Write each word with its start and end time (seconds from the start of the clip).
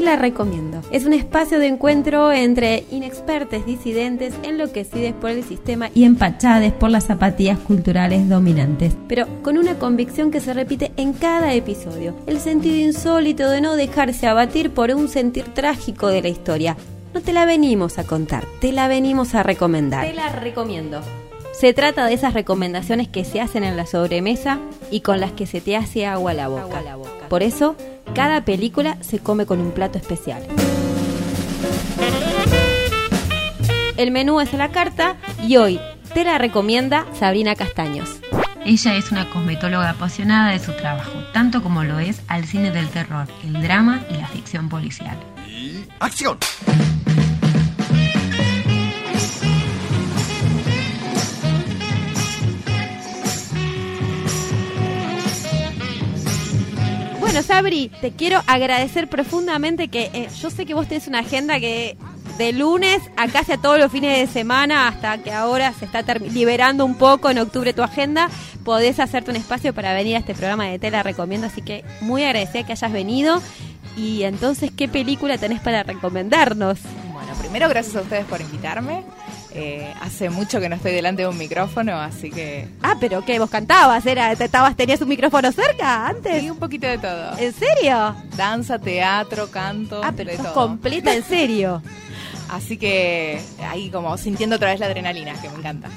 La 0.00 0.16
recomiendo. 0.16 0.80
Es 0.90 1.04
un 1.04 1.12
espacio 1.12 1.58
de 1.58 1.66
encuentro 1.66 2.32
entre 2.32 2.84
inexpertos 2.90 3.66
disidentes 3.66 4.32
enloquecidos 4.42 5.12
por 5.12 5.30
el 5.30 5.44
sistema 5.44 5.90
y 5.94 6.04
empachades 6.04 6.72
por 6.72 6.90
las 6.90 7.04
zapatillas 7.04 7.58
culturales 7.58 8.26
dominantes, 8.26 8.96
pero 9.06 9.26
con 9.42 9.58
una 9.58 9.74
convicción 9.74 10.30
que 10.30 10.40
se 10.40 10.54
repite 10.54 10.90
en 10.96 11.12
cada 11.12 11.52
episodio, 11.52 12.16
el 12.26 12.40
sentido 12.40 12.76
insólito 12.76 13.50
de 13.50 13.60
no 13.60 13.76
dejarse 13.76 14.26
abatir 14.26 14.70
por 14.70 14.90
un 14.90 15.08
sentir 15.08 15.44
trágico 15.44 16.08
de 16.08 16.22
la 16.22 16.28
historia. 16.28 16.76
No 17.12 17.20
te 17.20 17.34
la 17.34 17.44
venimos 17.44 17.98
a 17.98 18.04
contar, 18.04 18.46
te 18.60 18.72
la 18.72 18.88
venimos 18.88 19.34
a 19.34 19.42
recomendar. 19.42 20.06
Te 20.06 20.14
la 20.14 20.30
recomiendo. 20.30 21.02
Se 21.52 21.74
trata 21.74 22.06
de 22.06 22.14
esas 22.14 22.34
recomendaciones 22.34 23.08
que 23.08 23.24
se 23.24 23.40
hacen 23.40 23.64
en 23.64 23.76
la 23.76 23.86
sobremesa 23.86 24.58
y 24.90 25.00
con 25.00 25.20
las 25.20 25.32
que 25.32 25.46
se 25.46 25.60
te 25.60 25.76
hace 25.76 26.06
agua 26.06 26.30
a 26.30 26.34
la 26.34 26.48
boca. 26.48 26.82
Por 27.28 27.42
eso, 27.42 27.76
cada 28.14 28.44
película 28.44 28.96
se 29.00 29.18
come 29.18 29.46
con 29.46 29.60
un 29.60 29.72
plato 29.72 29.98
especial. 29.98 30.42
El 33.96 34.10
menú 34.10 34.40
es 34.40 34.54
a 34.54 34.56
la 34.56 34.70
carta 34.70 35.16
y 35.46 35.56
hoy 35.56 35.78
te 36.14 36.24
la 36.24 36.38
recomienda 36.38 37.06
Sabrina 37.18 37.54
Castaños. 37.54 38.08
Ella 38.64 38.96
es 38.96 39.10
una 39.10 39.28
cosmetóloga 39.28 39.90
apasionada 39.90 40.52
de 40.52 40.58
su 40.58 40.72
trabajo, 40.72 41.12
tanto 41.32 41.62
como 41.62 41.84
lo 41.84 41.98
es 41.98 42.20
al 42.28 42.44
cine 42.46 42.70
del 42.70 42.88
terror, 42.88 43.26
el 43.44 43.60
drama 43.62 44.02
y 44.10 44.14
la 44.14 44.26
ficción 44.28 44.68
policial. 44.68 45.18
Y 45.46 45.84
acción. 45.98 46.38
Sabri, 57.42 57.90
te 58.00 58.12
quiero 58.12 58.42
agradecer 58.46 59.08
profundamente 59.08 59.88
que 59.88 60.10
eh, 60.12 60.28
yo 60.40 60.50
sé 60.50 60.66
que 60.66 60.74
vos 60.74 60.88
tenés 60.88 61.06
una 61.06 61.20
agenda 61.20 61.58
que 61.60 61.96
de 62.38 62.52
lunes 62.52 63.02
a 63.16 63.28
casi 63.28 63.52
a 63.52 63.58
todos 63.58 63.78
los 63.78 63.92
fines 63.92 64.18
de 64.18 64.32
semana, 64.32 64.88
hasta 64.88 65.18
que 65.18 65.30
ahora 65.32 65.72
se 65.74 65.84
está 65.84 66.02
liberando 66.14 66.84
un 66.84 66.94
poco 66.94 67.28
en 67.28 67.38
octubre 67.38 67.72
tu 67.72 67.82
agenda, 67.82 68.30
podés 68.64 68.98
hacerte 68.98 69.30
un 69.30 69.36
espacio 69.36 69.74
para 69.74 69.92
venir 69.92 70.16
a 70.16 70.20
este 70.20 70.34
programa 70.34 70.66
de 70.66 70.78
Tela 70.78 71.02
Recomiendo, 71.02 71.48
así 71.48 71.60
que 71.60 71.84
muy 72.00 72.24
agradecida 72.24 72.64
que 72.64 72.72
hayas 72.72 72.92
venido. 72.92 73.42
Y 73.96 74.22
entonces, 74.22 74.70
¿qué 74.74 74.88
película 74.88 75.36
tenés 75.36 75.60
para 75.60 75.82
recomendarnos? 75.82 76.78
Bueno, 77.12 77.32
primero 77.38 77.68
gracias 77.68 77.96
a 77.96 78.00
ustedes 78.00 78.24
por 78.24 78.40
invitarme. 78.40 79.04
Eh, 79.52 79.92
hace 80.00 80.30
mucho 80.30 80.60
que 80.60 80.68
no 80.68 80.76
estoy 80.76 80.92
delante 80.92 81.22
de 81.22 81.28
un 81.28 81.36
micrófono, 81.36 81.98
así 82.00 82.30
que... 82.30 82.68
Ah, 82.82 82.94
pero 83.00 83.24
¿qué? 83.24 83.38
¿Vos 83.40 83.50
cantabas? 83.50 84.06
Era, 84.06 84.34
te 84.36 84.44
estabas, 84.44 84.76
¿Tenías 84.76 85.00
un 85.00 85.08
micrófono 85.08 85.50
cerca 85.50 86.06
antes? 86.06 86.40
Sí, 86.42 86.50
un 86.50 86.58
poquito 86.58 86.86
de 86.86 86.98
todo. 86.98 87.36
¿En 87.36 87.52
serio? 87.52 88.14
Danza, 88.36 88.78
teatro, 88.78 89.50
canto, 89.50 90.00
Ah, 90.04 90.12
pero 90.16 90.30
de 90.30 90.36
todo. 90.38 90.52
completa, 90.54 91.12
en 91.14 91.24
serio. 91.24 91.82
Así 92.48 92.76
que 92.76 93.40
ahí 93.68 93.90
como 93.90 94.16
sintiendo 94.18 94.56
otra 94.56 94.70
vez 94.70 94.80
la 94.80 94.86
adrenalina, 94.86 95.34
que 95.40 95.48
me 95.48 95.56
encanta. 95.56 95.88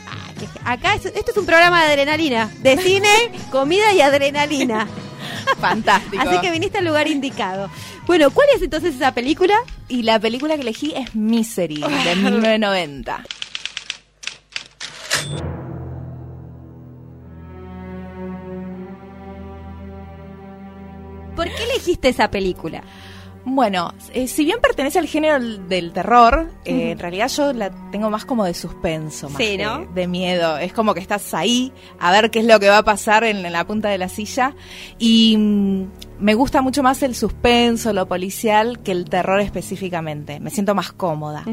Ah, 0.65 0.73
Acá, 0.73 0.95
es- 0.95 1.05
esto 1.05 1.31
es 1.31 1.37
un 1.37 1.45
programa 1.45 1.83
de 1.83 1.91
adrenalina. 1.91 2.49
De 2.61 2.77
cine, 2.81 3.09
comida 3.51 3.91
y 3.93 4.01
adrenalina. 4.01 4.87
Fantástico. 5.59 6.21
Así 6.21 6.39
que 6.41 6.51
viniste 6.51 6.77
al 6.79 6.85
lugar 6.85 7.07
indicado. 7.07 7.69
Bueno, 8.05 8.29
¿cuál 8.31 8.47
es 8.55 8.61
entonces 8.61 8.95
esa 8.95 9.13
película? 9.13 9.55
Y 9.87 10.03
la 10.03 10.19
película 10.19 10.55
que 10.55 10.61
elegí 10.61 10.93
es 10.95 11.15
Misery, 11.15 11.81
de 11.81 12.15
1990. 12.15 13.23
Elegiste 21.83 22.10
esa 22.10 22.30
película? 22.32 22.83
Bueno, 23.45 23.94
eh, 24.14 24.30
si 24.30 24.45
bien 24.45 24.60
pertenece 24.61 24.99
al 24.99 25.05
género 25.08 25.38
del- 25.67 25.92
terror, 25.92 26.49
eh, 26.64 26.92
en 26.92 26.99
realidad 26.99 27.27
yo 27.27 27.52
la 27.52 27.71
tengo 27.92 28.10
más 28.10 28.23
como 28.23 28.45
de 28.45 28.54
suspenso, 28.54 29.27
más 29.30 29.38
Sí, 29.44 29.58
¿no? 29.58 29.86
de 29.93 30.08
miedo. 30.08 30.58
Es 30.58 30.72
como 30.72 30.93
que 30.93 31.02
estás 31.02 31.33
ahí 31.33 31.73
a 31.99 32.10
ver 32.14 32.32
qué 32.32 32.39
es 32.39 32.45
lo 32.45 32.58
que 32.61 32.70
va 32.70 32.77
a 32.77 32.83
pasar 32.83 33.26
en, 33.26 33.45
en 33.45 33.52
la 33.52 33.67
punta 33.67 33.89
de 33.89 33.98
la 33.98 34.08
silla. 34.08 34.55
Y 34.98 35.36
mm, 35.38 35.83
me 36.22 36.36
gusta 36.36 36.61
mucho 36.61 36.83
más 36.83 37.04
el 37.04 37.16
suspenso, 37.16 37.92
lo 37.92 38.08
policial, 38.08 38.80
que 38.82 38.93
el 38.93 39.10
terror 39.10 39.42
específicamente. 39.42 40.39
Me 40.39 40.49
siento 40.49 40.73
más 40.73 40.93
cómoda. 40.93 41.43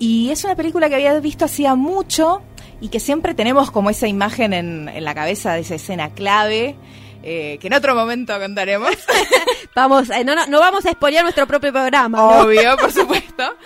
Y 0.00 0.30
es 0.30 0.42
una 0.42 0.56
película 0.56 0.88
que 0.88 0.96
había 0.96 1.20
visto 1.20 1.44
hacía 1.44 1.76
mucho 1.76 2.42
y 2.80 2.88
que 2.88 2.98
siempre 2.98 3.32
tenemos 3.34 3.70
como 3.70 3.90
esa 3.90 4.08
imagen 4.08 4.52
en, 4.54 4.88
en 4.88 5.04
la 5.04 5.14
cabeza 5.14 5.52
de 5.54 5.60
esa 5.60 5.76
escena 5.76 6.10
clave. 6.10 6.74
Eh, 7.22 7.58
que 7.60 7.66
en 7.68 7.74
otro 7.74 7.94
momento 7.94 8.38
contaremos. 8.38 8.90
Vamos, 9.74 10.10
eh, 10.10 10.22
no, 10.24 10.34
no, 10.34 10.46
no 10.46 10.60
vamos 10.60 10.84
a 10.84 10.90
expoliar 10.90 11.22
nuestro 11.22 11.46
propio 11.46 11.72
programa. 11.72 12.18
¿no? 12.18 12.28
Obvio, 12.42 12.76
por 12.76 12.92
supuesto. 12.92 13.56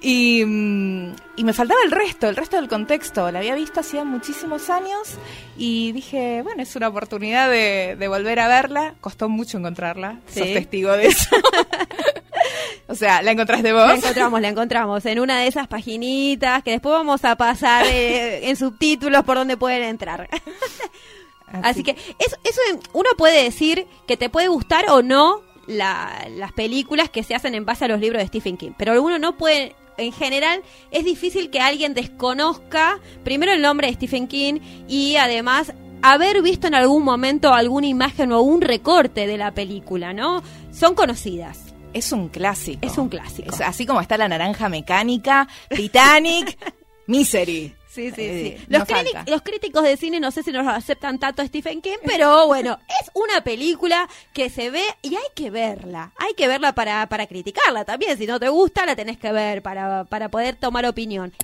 Y, 0.00 0.44
mm, 0.46 1.16
y 1.34 1.42
me 1.42 1.52
faltaba 1.52 1.80
el 1.84 1.90
resto, 1.90 2.28
el 2.28 2.36
resto 2.36 2.54
del 2.56 2.68
contexto. 2.68 3.28
La 3.32 3.40
había 3.40 3.56
visto 3.56 3.80
hacía 3.80 4.04
muchísimos 4.04 4.70
años 4.70 5.16
y 5.56 5.90
dije, 5.90 6.42
bueno, 6.44 6.62
es 6.62 6.76
una 6.76 6.86
oportunidad 6.88 7.50
de, 7.50 7.96
de 7.98 8.06
volver 8.08 8.38
a 8.38 8.46
verla. 8.46 8.94
Costó 9.00 9.28
mucho 9.28 9.58
encontrarla, 9.58 10.20
Sí. 10.26 10.38
sos 10.38 10.48
testigo 10.52 10.92
de 10.92 11.06
eso. 11.08 11.34
o 12.86 12.94
sea, 12.94 13.20
¿la 13.22 13.32
encontraste 13.32 13.72
vos? 13.72 13.86
La 13.88 13.94
encontramos, 13.94 14.40
la 14.40 14.48
encontramos 14.48 15.06
en 15.06 15.18
una 15.18 15.40
de 15.40 15.48
esas 15.48 15.66
paginitas 15.66 16.62
que 16.62 16.70
después 16.70 16.92
vamos 16.92 17.24
a 17.24 17.34
pasar 17.34 17.84
eh, 17.86 18.48
en 18.48 18.54
subtítulos 18.54 19.24
por 19.24 19.36
donde 19.36 19.56
pueden 19.56 19.82
entrar. 19.82 20.28
Así 21.62 21.82
que 21.82 21.92
eso, 21.92 22.36
eso 22.44 22.60
uno 22.92 23.08
puede 23.16 23.42
decir 23.44 23.86
que 24.06 24.16
te 24.16 24.28
puede 24.30 24.48
gustar 24.48 24.86
o 24.90 25.02
no 25.02 25.42
la- 25.66 26.26
las 26.30 26.52
películas 26.52 27.10
que 27.10 27.22
se 27.22 27.34
hacen 27.34 27.54
en 27.54 27.64
base 27.64 27.84
a 27.84 27.88
los 27.88 28.00
libros 28.00 28.20
de 28.22 28.28
Stephen 28.28 28.56
King, 28.56 28.72
pero 28.78 29.00
uno 29.02 29.18
no 29.18 29.36
puede, 29.36 29.74
en 29.96 30.12
general, 30.12 30.62
es 30.90 31.04
difícil 31.04 31.50
que 31.50 31.60
alguien 31.60 31.94
desconozca 31.94 32.98
primero 33.24 33.52
el 33.52 33.62
nombre 33.62 33.86
de 33.88 33.94
Stephen 33.94 34.28
King 34.28 34.60
y 34.88 35.16
además 35.16 35.72
haber 36.02 36.42
visto 36.42 36.66
en 36.68 36.74
algún 36.74 37.02
momento 37.04 37.52
alguna 37.52 37.86
imagen 37.86 38.32
o 38.32 38.40
un 38.42 38.60
recorte 38.60 39.26
de 39.26 39.36
la 39.36 39.52
película, 39.52 40.12
¿no? 40.12 40.42
Son 40.72 40.94
conocidas. 40.94 41.58
Es 41.92 42.12
un 42.12 42.28
clásico. 42.28 42.86
Es 42.86 42.98
un 42.98 43.08
clásico. 43.08 43.52
Es 43.54 43.60
así 43.60 43.84
como 43.86 44.00
está 44.00 44.16
la 44.18 44.28
naranja 44.28 44.68
mecánica, 44.68 45.48
Titanic, 45.68 46.56
Misery. 47.06 47.74
Sí, 47.98 48.12
sí, 48.12 48.22
Eh, 48.22 48.58
sí. 48.60 48.66
Los, 49.26 49.42
críticos 49.42 49.82
de 49.82 49.96
cine 49.96 50.20
no 50.20 50.30
sé 50.30 50.44
si 50.44 50.52
nos 50.52 50.64
lo 50.64 50.70
aceptan 50.70 51.18
tanto 51.18 51.42
a 51.42 51.46
Stephen 51.46 51.82
King, 51.82 51.96
pero 52.06 52.46
bueno, 52.46 52.78
es 53.00 53.10
una 53.12 53.42
película 53.42 54.08
que 54.32 54.50
se 54.50 54.70
ve 54.70 54.84
y 55.02 55.16
hay 55.16 55.26
que 55.34 55.50
verla. 55.50 56.12
Hay 56.16 56.34
que 56.34 56.46
verla 56.46 56.72
para, 56.76 57.08
para 57.08 57.26
criticarla 57.26 57.84
también. 57.84 58.16
Si 58.16 58.24
no 58.24 58.38
te 58.38 58.48
gusta, 58.50 58.86
la 58.86 58.94
tenés 58.94 59.18
que 59.18 59.32
ver 59.32 59.62
para, 59.62 60.04
para 60.04 60.28
poder 60.28 60.54
tomar 60.54 60.86
opinión. 60.86 61.34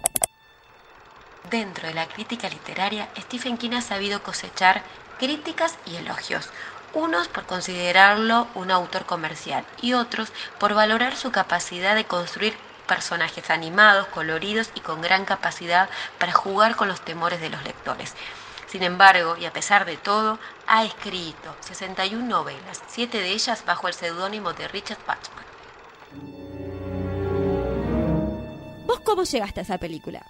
Dentro 1.50 1.88
de 1.88 1.94
la 1.94 2.06
crítica 2.06 2.48
literaria, 2.48 3.08
Stephen 3.18 3.58
King 3.58 3.72
ha 3.72 3.82
sabido 3.82 4.22
cosechar 4.22 4.84
críticas 5.18 5.76
y 5.86 5.96
elogios, 5.96 6.50
unos 6.94 7.26
por 7.26 7.46
considerarlo 7.46 8.46
un 8.54 8.70
autor 8.70 9.06
comercial 9.06 9.64
y 9.82 9.94
otros 9.94 10.32
por 10.60 10.74
valorar 10.74 11.16
su 11.16 11.32
capacidad 11.32 11.96
de 11.96 12.04
construir 12.04 12.54
personajes 12.86 13.50
animados, 13.50 14.06
coloridos 14.08 14.70
y 14.74 14.80
con 14.80 15.00
gran 15.00 15.24
capacidad 15.24 15.88
para 16.18 16.32
jugar 16.32 16.76
con 16.76 16.88
los 16.88 17.00
temores 17.00 17.40
de 17.40 17.50
los 17.50 17.62
lectores. 17.64 18.14
Sin 18.66 18.82
embargo, 18.82 19.36
y 19.40 19.44
a 19.44 19.52
pesar 19.52 19.84
de 19.84 19.96
todo, 19.96 20.38
ha 20.66 20.84
escrito 20.84 21.54
61 21.60 22.26
novelas, 22.26 22.82
siete 22.88 23.20
de 23.20 23.30
ellas 23.30 23.64
bajo 23.64 23.88
el 23.88 23.94
seudónimo 23.94 24.52
de 24.52 24.66
Richard 24.68 24.98
Bachman. 25.06 25.44
¿Vos 28.86 29.00
cómo 29.00 29.22
llegaste 29.22 29.60
a 29.60 29.62
esa 29.62 29.78
película? 29.78 30.26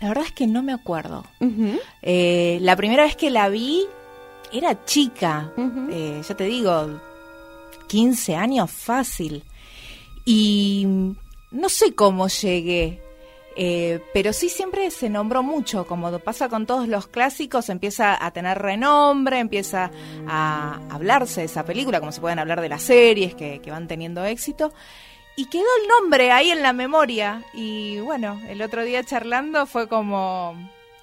La 0.00 0.08
verdad 0.08 0.24
es 0.26 0.32
que 0.32 0.46
no 0.46 0.62
me 0.62 0.72
acuerdo. 0.72 1.24
Eh, 2.02 2.58
la 2.60 2.76
primera 2.76 3.04
vez 3.04 3.16
que 3.16 3.30
la 3.30 3.48
vi 3.48 3.86
era 4.52 4.84
chica. 4.84 5.50
Eh, 5.90 6.22
ya 6.26 6.34
te 6.36 6.44
digo, 6.44 7.00
15 7.88 8.36
años 8.36 8.70
fácil. 8.70 9.42
Y 10.24 10.86
no 11.56 11.68
sé 11.68 11.94
cómo 11.94 12.28
llegué, 12.28 13.00
eh, 13.56 14.00
pero 14.12 14.34
sí 14.34 14.50
siempre 14.50 14.90
se 14.90 15.08
nombró 15.08 15.42
mucho, 15.42 15.86
como 15.86 16.18
pasa 16.18 16.50
con 16.50 16.66
todos 16.66 16.88
los 16.88 17.06
clásicos, 17.06 17.70
empieza 17.70 18.22
a 18.22 18.30
tener 18.30 18.58
renombre, 18.58 19.38
empieza 19.38 19.90
a 20.28 20.78
hablarse 20.90 21.40
de 21.40 21.46
esa 21.46 21.64
película, 21.64 21.98
como 22.00 22.12
se 22.12 22.20
pueden 22.20 22.38
hablar 22.38 22.60
de 22.60 22.68
las 22.68 22.82
series 22.82 23.34
que, 23.34 23.60
que 23.60 23.70
van 23.70 23.88
teniendo 23.88 24.24
éxito. 24.24 24.74
Y 25.36 25.46
quedó 25.46 25.64
el 25.82 25.88
nombre 25.88 26.32
ahí 26.32 26.50
en 26.50 26.62
la 26.62 26.72
memoria. 26.72 27.44
Y 27.52 28.00
bueno, 28.00 28.40
el 28.48 28.62
otro 28.62 28.84
día 28.84 29.04
charlando 29.04 29.66
fue 29.66 29.86
como 29.86 30.54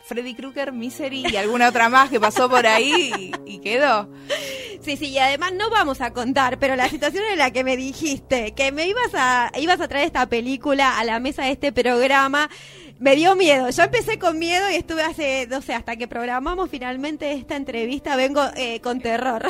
Freddy 0.05 0.33
Krueger, 0.33 0.71
Misery 0.71 1.25
y 1.31 1.37
alguna 1.37 1.69
otra 1.69 1.89
más 1.89 2.09
que 2.09 2.19
pasó 2.19 2.49
por 2.49 2.67
ahí 2.67 3.31
y, 3.45 3.53
y 3.55 3.59
quedó. 3.59 4.09
Sí, 4.81 4.97
sí, 4.97 5.05
y 5.07 5.17
además 5.17 5.53
no 5.53 5.69
vamos 5.69 6.01
a 6.01 6.11
contar, 6.11 6.59
pero 6.59 6.75
la 6.75 6.89
situación 6.89 7.23
en 7.31 7.37
la 7.37 7.51
que 7.51 7.63
me 7.63 7.77
dijiste 7.77 8.53
que 8.53 8.73
me 8.73 8.85
ibas 8.87 9.11
a, 9.13 9.49
ibas 9.57 9.79
a 9.79 9.87
traer 9.87 10.05
esta 10.05 10.25
película 10.25 10.99
a 10.99 11.05
la 11.05 11.21
mesa 11.21 11.45
de 11.45 11.51
este 11.51 11.71
programa, 11.71 12.49
me 12.99 13.15
dio 13.15 13.35
miedo. 13.37 13.69
Yo 13.69 13.83
empecé 13.83 14.19
con 14.19 14.37
miedo 14.37 14.69
y 14.69 14.75
estuve 14.75 15.03
hace, 15.03 15.47
no 15.49 15.61
sé, 15.61 15.73
hasta 15.73 15.95
que 15.95 16.09
programamos 16.09 16.69
finalmente 16.69 17.31
esta 17.31 17.55
entrevista, 17.55 18.17
vengo 18.17 18.43
eh, 18.57 18.81
con 18.81 18.99
terror. 18.99 19.47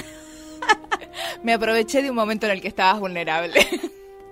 Me 1.43 1.53
aproveché 1.53 2.03
de 2.03 2.09
un 2.11 2.15
momento 2.15 2.45
en 2.45 2.51
el 2.51 2.61
que 2.61 2.67
estabas 2.67 2.99
vulnerable. 2.99 3.67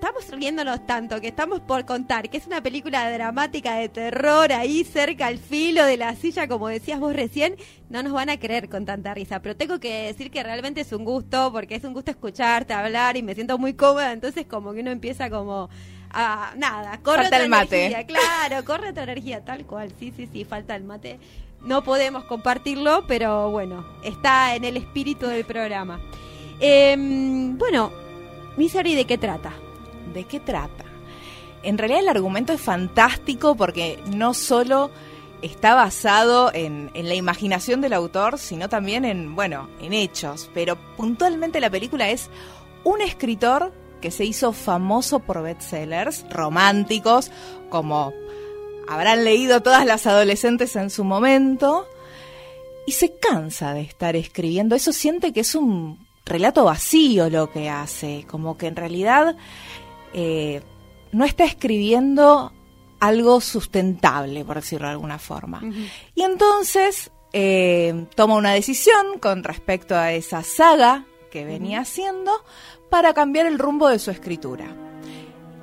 Estamos 0.02 0.28
riéndonos 0.32 0.88
tanto 0.88 1.22
que 1.22 1.28
estamos 1.28 1.60
por 1.60 1.86
contar 1.86 2.28
que 2.28 2.38
es 2.38 2.48
una 2.48 2.64
película 2.64 3.12
dramática 3.12 3.76
de 3.76 3.88
terror 3.88 4.52
ahí 4.52 4.84
cerca 4.84 5.28
al 5.28 5.38
filo 5.38 5.86
de 5.86 5.96
la 5.96 6.16
silla, 6.16 6.48
como 6.48 6.70
decías 6.70 7.00
vos 7.00 7.16
recién, 7.16 7.56
no 7.88 8.02
nos 8.02 8.12
van 8.12 8.32
a 8.32 8.40
creer 8.40 8.68
con 8.68 8.84
tanta 8.84 9.14
risa. 9.14 9.44
Pero 9.44 9.56
tengo 9.56 9.80
que 9.80 10.08
decir 10.08 10.32
que 10.32 10.42
realmente 10.42 10.82
es 10.82 10.92
un 10.92 11.06
gusto, 11.06 11.52
porque 11.52 11.76
es 11.76 11.84
un 11.84 11.94
gusto 11.94 12.10
escucharte 12.10 12.74
hablar 12.74 13.16
y 13.16 13.22
me 13.22 13.36
siento 13.36 13.60
muy 13.60 13.76
cómoda, 13.76 14.12
entonces 14.12 14.48
como 14.48 14.74
que 14.74 14.80
uno 14.80 14.90
empieza 14.90 15.30
como 15.30 15.70
a 16.10 16.54
nada, 16.58 17.00
corre 17.04 17.22
falta 17.22 17.36
otra 17.36 17.44
el 17.44 17.50
mate. 17.52 17.86
energía, 17.86 18.08
claro, 18.08 18.66
corre 18.66 18.90
otra 18.90 19.04
energía, 19.04 19.46
tal 19.46 19.68
cual, 19.68 19.94
sí, 20.00 20.12
sí, 20.18 20.28
sí, 20.34 20.46
falta 20.46 20.76
el 20.76 20.84
mate. 20.84 21.20
No 21.62 21.84
podemos 21.84 22.24
compartirlo, 22.24 23.06
pero 23.08 23.52
bueno, 23.52 23.86
está 24.04 24.56
en 24.56 24.66
el 24.66 24.78
espíritu 24.78 25.28
del 25.28 25.46
programa. 25.46 26.02
Em, 26.60 27.56
bueno, 27.60 27.92
Misery, 28.58 28.96
¿de 28.96 29.06
qué 29.06 29.20
trata? 29.20 29.54
¿De 30.14 30.26
qué 30.26 30.40
trata? 30.40 30.86
En 31.64 31.78
realidad 31.78 32.02
el 32.02 32.10
argumento 32.10 32.54
es 32.54 32.62
fantástico 32.62 33.56
porque 33.56 34.00
no 34.16 34.34
solo 34.34 34.92
está 35.42 35.74
basado 35.74 36.52
en, 36.54 36.92
en 36.94 37.08
la 37.08 37.16
imaginación 37.16 37.82
del 37.82 37.94
autor, 37.94 38.38
sino 38.38 38.70
también 38.70 39.06
en, 39.06 39.36
bueno, 39.36 39.70
en 39.80 39.94
hechos. 39.94 40.50
Pero 40.54 40.78
puntualmente 40.98 41.60
la 41.60 41.70
película 41.70 42.10
es 42.10 42.30
un 42.84 43.02
escritor 43.02 43.72
que 44.02 44.12
se 44.12 44.26
hizo 44.26 44.52
famoso 44.52 45.20
por 45.20 45.42
bestsellers 45.44 46.26
románticos, 46.30 47.32
como 47.70 48.14
habrán 48.88 49.24
leído 49.24 49.62
todas 49.62 49.86
las 49.86 50.08
adolescentes 50.08 50.76
en 50.76 50.90
su 50.90 51.04
momento, 51.04 51.88
y 52.86 52.94
se 52.94 53.14
cansa 53.16 53.74
de 53.74 53.82
estar 53.82 54.16
escribiendo. 54.16 54.76
Eso 54.76 54.92
siente 54.92 55.32
que 55.32 55.42
es 55.42 55.56
un 55.56 56.06
relato 56.26 56.66
vacío 56.66 57.30
lo 57.30 57.52
que 57.52 57.70
hace, 57.70 58.26
como 58.30 58.58
que 58.58 58.68
en 58.68 58.76
realidad 58.76 59.36
eh, 60.14 60.62
no 61.12 61.26
está 61.26 61.44
escribiendo 61.46 62.54
algo 63.00 63.42
sustentable, 63.42 64.46
por 64.46 64.58
decirlo 64.58 64.88
de 64.88 64.94
alguna 64.94 65.20
forma. 65.20 65.62
Y 66.14 66.22
entonces 66.22 67.12
eh, 67.34 68.06
toma 68.16 68.36
una 68.36 68.54
decisión 68.54 69.20
con 69.20 69.44
respecto 69.44 69.96
a 69.96 70.14
esa 70.14 70.44
saga 70.44 71.06
que 71.32 71.46
venía 71.46 71.82
haciendo 71.82 72.32
para 72.90 73.14
cambiar 73.14 73.46
el 73.46 73.58
rumbo 73.58 73.88
de 73.88 74.00
su 74.00 74.12
escritura. 74.12 74.76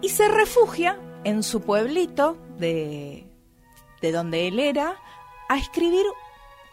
Y 0.01 0.09
se 0.09 0.29
refugia 0.29 0.99
en 1.25 1.43
su 1.43 1.61
pueblito 1.61 2.37
de, 2.59 3.27
de 4.01 4.13
donde 4.13 4.49
él 4.49 4.59
era 4.59 4.97
a 5.49 5.59
escribir 5.59 6.05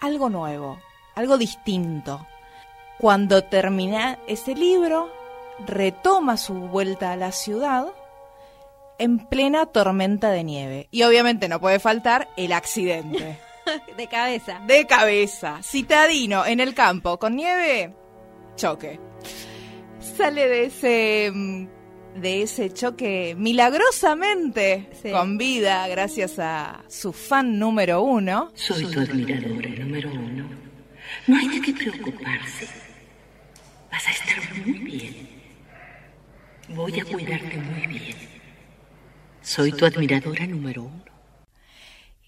algo 0.02 0.30
nuevo, 0.30 0.80
algo 1.16 1.38
distinto. 1.38 2.26
Cuando 2.98 3.44
termina 3.44 4.20
ese 4.28 4.56
libro, 4.56 5.12
retoma 5.66 6.38
su 6.38 6.54
vuelta 6.54 7.12
a 7.12 7.16
la 7.16 7.32
ciudad 7.32 7.88
en 8.98 9.20
plena 9.28 9.66
tormenta 9.66 10.32
de 10.32 10.44
nieve. 10.44 10.88
Y 10.92 11.04
obviamente 11.04 11.48
no 11.50 11.60
puede 11.60 11.80
faltar 11.80 12.30
el 12.38 12.54
accidente. 12.54 13.38
de 13.98 14.08
cabeza. 14.08 14.62
De 14.68 14.86
cabeza, 14.86 15.60
citadino, 15.64 16.46
en 16.46 16.60
el 16.60 16.74
campo, 16.74 17.18
con 17.20 17.36
nieve, 17.36 17.94
choque. 18.56 19.00
Sale 20.00 20.48
de 20.48 20.66
ese 20.66 21.32
mm, 21.34 21.68
de 22.22 22.42
ese 22.44 22.70
choque 22.72 23.36
milagrosamente 23.38 24.88
Sí. 25.02 25.12
con 25.12 25.38
vida 25.38 25.86
gracias 25.90 26.40
a 26.40 26.84
su 26.88 27.12
fan 27.12 27.60
número 27.60 28.02
uno. 28.02 28.52
Soy 28.54 28.86
tu 28.86 29.00
admiradora 29.02 29.70
número 29.72 30.10
uno. 30.12 30.50
No 31.28 31.38
hay 31.38 31.48
de 31.50 31.62
qué 31.62 31.74
preocuparse. 31.74 32.68
Vas 33.92 34.08
a 34.08 34.12
estar 34.12 34.56
muy 34.66 34.80
bien. 34.80 35.35
Voy 36.70 37.00
a 37.00 37.06
cuidarte 37.06 37.58
muy 37.58 37.88
bien. 37.88 38.16
Soy 39.42 39.72
tu 39.72 39.86
admiradora 39.86 40.48
número 40.48 40.84
uno. 40.84 41.04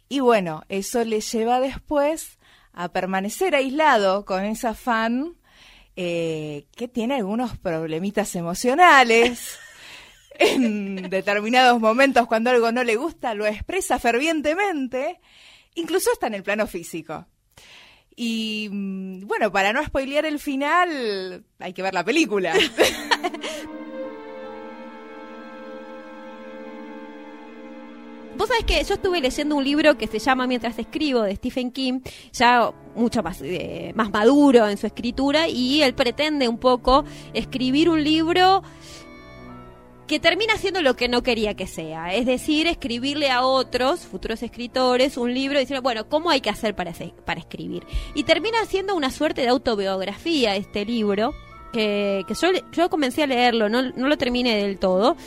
Y 0.09 0.19
bueno, 0.19 0.63
eso 0.69 1.03
le 1.03 1.21
lleva 1.21 1.59
después 1.59 2.37
a 2.71 2.89
permanecer 2.89 3.55
aislado 3.55 4.23
con 4.23 4.45
esa 4.45 4.73
fan 4.73 5.35
eh, 5.95 6.67
que 6.75 6.87
tiene 6.87 7.15
algunos 7.15 7.57
problemitas 7.57 8.35
emocionales. 8.35 9.59
En 10.39 11.09
determinados 11.09 11.79
momentos, 11.79 12.27
cuando 12.27 12.51
algo 12.51 12.71
no 12.71 12.83
le 12.83 12.95
gusta, 12.95 13.33
lo 13.33 13.47
expresa 13.47 13.97
fervientemente, 13.97 15.19
incluso 15.73 16.11
hasta 16.11 16.27
en 16.27 16.35
el 16.35 16.43
plano 16.43 16.67
físico. 16.67 17.25
Y 18.15 18.69
mm, 18.71 19.25
bueno, 19.25 19.51
para 19.51 19.73
no 19.73 19.83
spoilear 19.83 20.27
el 20.27 20.37
final, 20.37 21.43
hay 21.57 21.73
que 21.73 21.81
ver 21.81 21.95
la 21.95 22.03
película. 22.03 22.53
Vos 28.37 28.49
sabés 28.49 28.65
que 28.65 28.83
yo 28.83 28.93
estuve 28.93 29.19
leyendo 29.19 29.55
un 29.55 29.63
libro 29.63 29.97
que 29.97 30.05
se 30.05 30.19
llama 30.19 30.45
Mientras 30.45 30.77
escribo 30.77 31.23
de 31.23 31.35
Stephen 31.35 31.71
King, 31.71 32.01
ya 32.31 32.71
mucho 32.95 33.23
más, 33.23 33.41
eh, 33.41 33.93
más 33.95 34.11
maduro 34.11 34.67
en 34.67 34.77
su 34.77 34.85
escritura, 34.85 35.47
y 35.47 35.81
él 35.81 35.95
pretende 35.95 36.47
un 36.47 36.59
poco 36.59 37.03
escribir 37.33 37.89
un 37.89 38.03
libro 38.03 38.61
que 40.05 40.19
termina 40.19 40.55
siendo 40.57 40.83
lo 40.83 40.95
que 40.95 41.09
no 41.09 41.23
quería 41.23 41.55
que 41.55 41.65
sea, 41.65 42.13
es 42.13 42.27
decir, 42.27 42.67
escribirle 42.67 43.31
a 43.31 43.41
otros 43.41 44.01
futuros 44.01 44.43
escritores 44.43 45.17
un 45.17 45.33
libro 45.33 45.57
y 45.57 45.63
decir, 45.63 45.81
bueno, 45.81 46.07
¿cómo 46.07 46.29
hay 46.29 46.39
que 46.39 46.51
hacer 46.51 46.75
para, 46.75 46.93
para 47.25 47.39
escribir? 47.39 47.83
Y 48.13 48.23
termina 48.23 48.63
siendo 48.65 48.95
una 48.95 49.09
suerte 49.09 49.41
de 49.41 49.47
autobiografía 49.47 50.55
este 50.55 50.85
libro, 50.85 51.33
que, 51.73 52.23
que 52.27 52.35
yo, 52.35 52.49
yo 52.71 52.89
comencé 52.89 53.23
a 53.23 53.27
leerlo, 53.27 53.67
no, 53.67 53.81
no 53.81 54.07
lo 54.07 54.17
terminé 54.17 54.61
del 54.61 54.77
todo, 54.77 55.17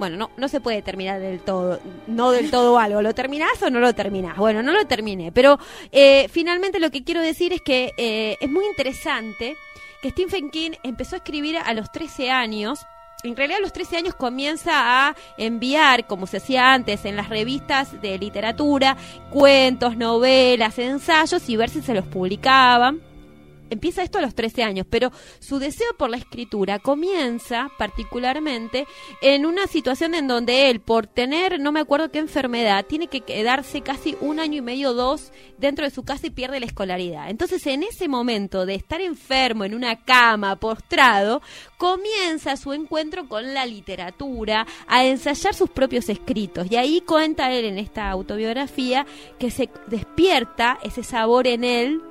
bueno, 0.00 0.16
no, 0.16 0.30
no 0.38 0.48
se 0.48 0.60
puede 0.60 0.80
terminar 0.80 1.20
del 1.20 1.40
todo, 1.40 1.78
no 2.06 2.32
del 2.32 2.50
todo 2.50 2.78
algo. 2.78 3.02
¿Lo 3.02 3.14
terminás 3.14 3.62
o 3.62 3.68
no 3.68 3.80
lo 3.80 3.94
terminás? 3.94 4.38
Bueno, 4.38 4.62
no 4.62 4.72
lo 4.72 4.86
terminé, 4.86 5.30
pero 5.30 5.58
eh, 5.92 6.26
finalmente 6.30 6.80
lo 6.80 6.90
que 6.90 7.04
quiero 7.04 7.20
decir 7.20 7.52
es 7.52 7.60
que 7.60 7.92
eh, 7.98 8.38
es 8.40 8.50
muy 8.50 8.64
interesante 8.64 9.56
que 10.02 10.10
Stephen 10.10 10.50
King 10.50 10.70
empezó 10.82 11.16
a 11.16 11.18
escribir 11.18 11.58
a 11.58 11.74
los 11.74 11.92
13 11.92 12.30
años. 12.30 12.80
En 13.22 13.36
realidad 13.36 13.58
a 13.58 13.62
los 13.62 13.74
13 13.74 13.98
años 13.98 14.14
comienza 14.14 14.72
a 15.06 15.14
enviar, 15.36 16.06
como 16.06 16.26
se 16.26 16.38
hacía 16.38 16.72
antes 16.72 17.04
en 17.04 17.16
las 17.16 17.28
revistas 17.28 18.00
de 18.00 18.16
literatura, 18.18 18.96
cuentos, 19.28 19.98
novelas, 19.98 20.78
ensayos 20.78 21.46
y 21.50 21.56
ver 21.56 21.68
si 21.68 21.82
se 21.82 21.92
los 21.92 22.06
publicaban 22.06 23.09
empieza 23.70 24.02
esto 24.02 24.18
a 24.18 24.22
los 24.22 24.34
13 24.34 24.62
años, 24.62 24.86
pero 24.88 25.10
su 25.38 25.58
deseo 25.58 25.94
por 25.96 26.10
la 26.10 26.16
escritura 26.16 26.78
comienza 26.78 27.70
particularmente 27.78 28.86
en 29.22 29.46
una 29.46 29.66
situación 29.66 30.14
en 30.14 30.28
donde 30.28 30.70
él, 30.70 30.80
por 30.80 31.06
tener 31.06 31.60
no 31.60 31.72
me 31.72 31.80
acuerdo 31.80 32.10
qué 32.10 32.18
enfermedad, 32.18 32.84
tiene 32.86 33.06
que 33.06 33.22
quedarse 33.22 33.80
casi 33.80 34.16
un 34.20 34.40
año 34.40 34.58
y 34.58 34.62
medio, 34.62 34.92
dos, 34.92 35.32
dentro 35.58 35.84
de 35.84 35.90
su 35.90 36.04
casa 36.04 36.26
y 36.26 36.30
pierde 36.30 36.60
la 36.60 36.66
escolaridad. 36.66 37.30
Entonces, 37.30 37.66
en 37.66 37.82
ese 37.82 38.08
momento 38.08 38.66
de 38.66 38.74
estar 38.74 39.00
enfermo 39.00 39.64
en 39.64 39.74
una 39.74 40.04
cama, 40.04 40.56
postrado, 40.56 41.42
comienza 41.78 42.56
su 42.56 42.72
encuentro 42.72 43.28
con 43.28 43.54
la 43.54 43.66
literatura, 43.66 44.66
a 44.86 45.04
ensayar 45.04 45.54
sus 45.54 45.70
propios 45.70 46.08
escritos. 46.08 46.66
Y 46.70 46.76
ahí 46.76 47.00
cuenta 47.00 47.52
él 47.52 47.64
en 47.64 47.78
esta 47.78 48.10
autobiografía 48.10 49.06
que 49.38 49.50
se 49.50 49.70
despierta 49.86 50.78
ese 50.82 51.02
sabor 51.02 51.46
en 51.46 51.64
él 51.64 52.02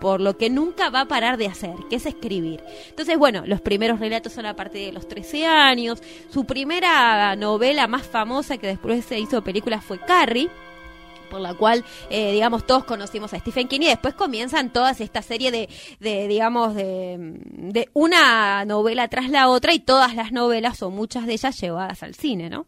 por 0.00 0.20
lo 0.20 0.36
que 0.36 0.50
nunca 0.50 0.90
va 0.90 1.02
a 1.02 1.08
parar 1.08 1.36
de 1.36 1.46
hacer, 1.46 1.74
que 1.88 1.96
es 1.96 2.06
escribir. 2.06 2.62
Entonces, 2.88 3.18
bueno, 3.18 3.44
los 3.46 3.60
primeros 3.60 4.00
relatos 4.00 4.32
son 4.32 4.46
a 4.46 4.56
partir 4.56 4.86
de 4.86 4.92
los 4.92 5.08
13 5.08 5.46
años. 5.46 6.02
Su 6.30 6.44
primera 6.44 7.34
novela 7.36 7.86
más 7.86 8.06
famosa 8.06 8.58
que 8.58 8.66
después 8.66 9.04
se 9.04 9.18
hizo 9.18 9.42
película 9.42 9.80
fue 9.80 9.98
Carrie 9.98 10.50
por 11.26 11.40
la 11.40 11.54
cual, 11.54 11.84
eh, 12.08 12.32
digamos, 12.32 12.66
todos 12.66 12.84
conocimos 12.84 13.34
a 13.34 13.40
Stephen 13.40 13.66
King 13.66 13.80
y 13.80 13.86
después 13.86 14.14
comienzan 14.14 14.72
todas 14.72 15.00
esta 15.00 15.22
serie 15.22 15.50
de, 15.50 15.68
de 15.98 16.28
digamos, 16.28 16.74
de, 16.74 17.16
de 17.18 17.88
una 17.94 18.64
novela 18.64 19.08
tras 19.08 19.28
la 19.28 19.48
otra 19.48 19.74
y 19.74 19.80
todas 19.80 20.14
las 20.14 20.30
novelas 20.30 20.82
o 20.82 20.90
muchas 20.90 21.26
de 21.26 21.32
ellas 21.32 21.60
llevadas 21.60 22.04
al 22.04 22.14
cine, 22.14 22.48
¿no? 22.48 22.66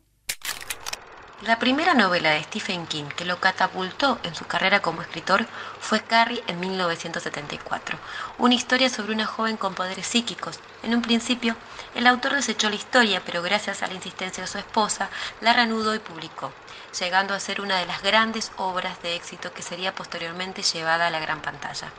La 1.42 1.60
primera 1.60 1.94
novela 1.94 2.30
de 2.30 2.42
Stephen 2.42 2.84
King 2.88 3.04
que 3.04 3.24
lo 3.24 3.38
catapultó 3.38 4.18
en 4.24 4.34
su 4.34 4.44
carrera 4.44 4.82
como 4.82 5.02
escritor 5.02 5.46
fue 5.78 6.00
Carrie 6.00 6.42
en 6.48 6.58
1974, 6.58 7.96
una 8.38 8.54
historia 8.54 8.88
sobre 8.88 9.12
una 9.12 9.24
joven 9.24 9.56
con 9.56 9.72
poderes 9.72 10.04
psíquicos. 10.04 10.58
En 10.82 10.96
un 10.96 11.02
principio, 11.02 11.54
el 11.94 12.08
autor 12.08 12.34
desechó 12.34 12.68
la 12.68 12.74
historia, 12.74 13.22
pero 13.24 13.40
gracias 13.40 13.84
a 13.84 13.86
la 13.86 13.94
insistencia 13.94 14.42
de 14.42 14.48
su 14.48 14.58
esposa, 14.58 15.10
la 15.40 15.52
reanudó 15.52 15.94
y 15.94 16.00
publicó, 16.00 16.50
llegando 16.98 17.34
a 17.34 17.40
ser 17.40 17.60
una 17.60 17.78
de 17.78 17.86
las 17.86 18.02
grandes 18.02 18.50
obras 18.56 19.00
de 19.02 19.14
éxito 19.14 19.52
que 19.52 19.62
sería 19.62 19.94
posteriormente 19.94 20.62
llevada 20.62 21.06
a 21.06 21.10
la 21.10 21.20
gran 21.20 21.40
pantalla. 21.40 21.92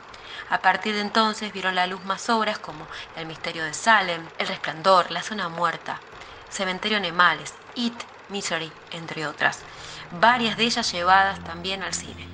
A 0.50 0.58
partir 0.58 0.92
de 0.92 1.00
entonces 1.00 1.50
vieron 1.54 1.74
la 1.74 1.86
luz 1.86 2.04
más 2.04 2.28
obras 2.28 2.58
como 2.58 2.86
El 3.16 3.24
misterio 3.24 3.64
de 3.64 3.72
Salem, 3.72 4.28
El 4.36 4.48
resplandor, 4.48 5.10
La 5.10 5.22
zona 5.22 5.48
muerta, 5.48 6.02
Cementerio 6.50 6.98
Animales, 6.98 7.54
It, 7.74 8.09
Misery, 8.30 8.70
entre 8.92 9.26
otras, 9.26 9.60
varias 10.20 10.56
de 10.56 10.64
ellas 10.64 10.92
llevadas 10.92 11.42
también 11.44 11.82
al 11.82 11.94
cine. 11.94 12.30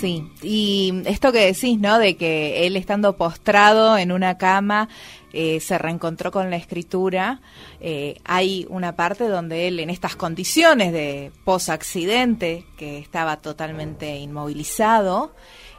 Sí, 0.00 0.28
y 0.42 1.02
esto 1.06 1.30
que 1.30 1.46
decís, 1.46 1.78
¿no? 1.78 1.98
De 1.98 2.16
que 2.16 2.66
él 2.66 2.76
estando 2.76 3.16
postrado 3.16 3.96
en 3.96 4.10
una 4.10 4.36
cama 4.38 4.88
eh, 5.32 5.60
se 5.60 5.78
reencontró 5.78 6.30
con 6.30 6.50
la 6.50 6.56
escritura. 6.56 7.40
Eh, 7.80 8.20
hay 8.24 8.66
una 8.68 8.96
parte 8.96 9.28
donde 9.28 9.68
él, 9.68 9.80
en 9.80 9.90
estas 9.90 10.14
condiciones 10.14 10.92
de 10.92 11.32
post-accidente, 11.44 12.66
que 12.76 12.98
estaba 12.98 13.38
totalmente 13.38 14.16
inmovilizado, 14.16 15.34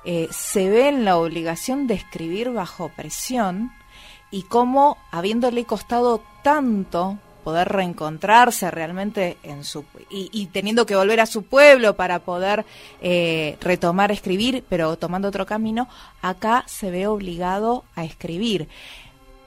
eh, 0.06 0.28
se 0.32 0.70
ve 0.70 0.90
en 0.90 1.06
la 1.06 1.18
obligación 1.18 1.88
de 1.88 1.96
escribir 1.96 2.52
bajo 2.52 2.90
presión 2.96 3.72
y 4.36 4.42
cómo, 4.42 4.98
habiéndole 5.12 5.64
costado 5.64 6.22
tanto 6.44 7.18
poder 7.46 7.70
reencontrarse 7.70 8.70
realmente 8.70 9.38
en 9.44 9.64
su 9.64 9.86
y, 10.10 10.48
teniendo 10.48 10.86
que 10.86 10.98
volver 10.98 11.22
a 11.22 11.26
su 11.26 11.44
pueblo 11.44 11.96
para 11.96 12.20
poder 12.20 12.66
retomar 13.62 14.12
escribir, 14.12 14.66
pero 14.68 14.98
tomando 14.98 15.30
otro 15.30 15.46
camino, 15.46 15.88
acá 16.22 16.66
se 16.68 16.92
ve 16.92 17.08
obligado 17.08 17.86
a 17.96 18.04
escribir 18.04 18.68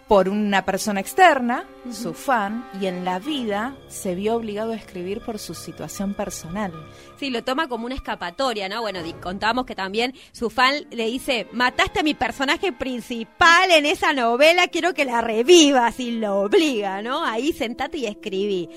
por 0.09 0.31
una 0.31 0.65
persona 0.65 1.00
externa, 1.00 1.69
su 1.93 2.15
fan, 2.15 2.67
y 2.81 2.87
en 2.87 3.05
la 3.05 3.19
vida 3.19 3.77
se 3.88 4.15
vio 4.15 4.37
obligado 4.37 4.73
a 4.73 4.77
escribir 4.77 5.21
por 5.21 5.38
su 5.38 5.55
situación 5.55 6.15
personal. 6.15 6.73
Sí, 7.19 7.29
lo 7.29 7.45
toma 7.45 7.69
como 7.69 7.85
una 7.85 7.95
escapatoria, 7.95 8.71
¿no? 8.71 8.81
Bueno, 8.81 9.00
contamos 9.21 9.67
que 9.67 9.75
también 9.75 10.15
su 10.33 10.49
fan 10.49 10.87
le 10.91 11.07
dice, 11.07 11.47
mataste 11.53 12.00
a 12.00 12.03
mi 12.03 12.15
personaje 12.15 12.73
principal 12.73 13.71
en 13.71 13.85
esa 13.85 14.15
novela, 14.15 14.69
quiero 14.69 14.95
que 14.95 15.05
la 15.05 15.21
revivas 15.21 16.00
y 16.00 16.12
lo 16.12 16.41
obliga, 16.41 17.03
¿no? 17.03 17.23
Ahí 17.23 17.53
sentate 17.53 17.99
y 17.99 18.07
escribí. 18.07 18.69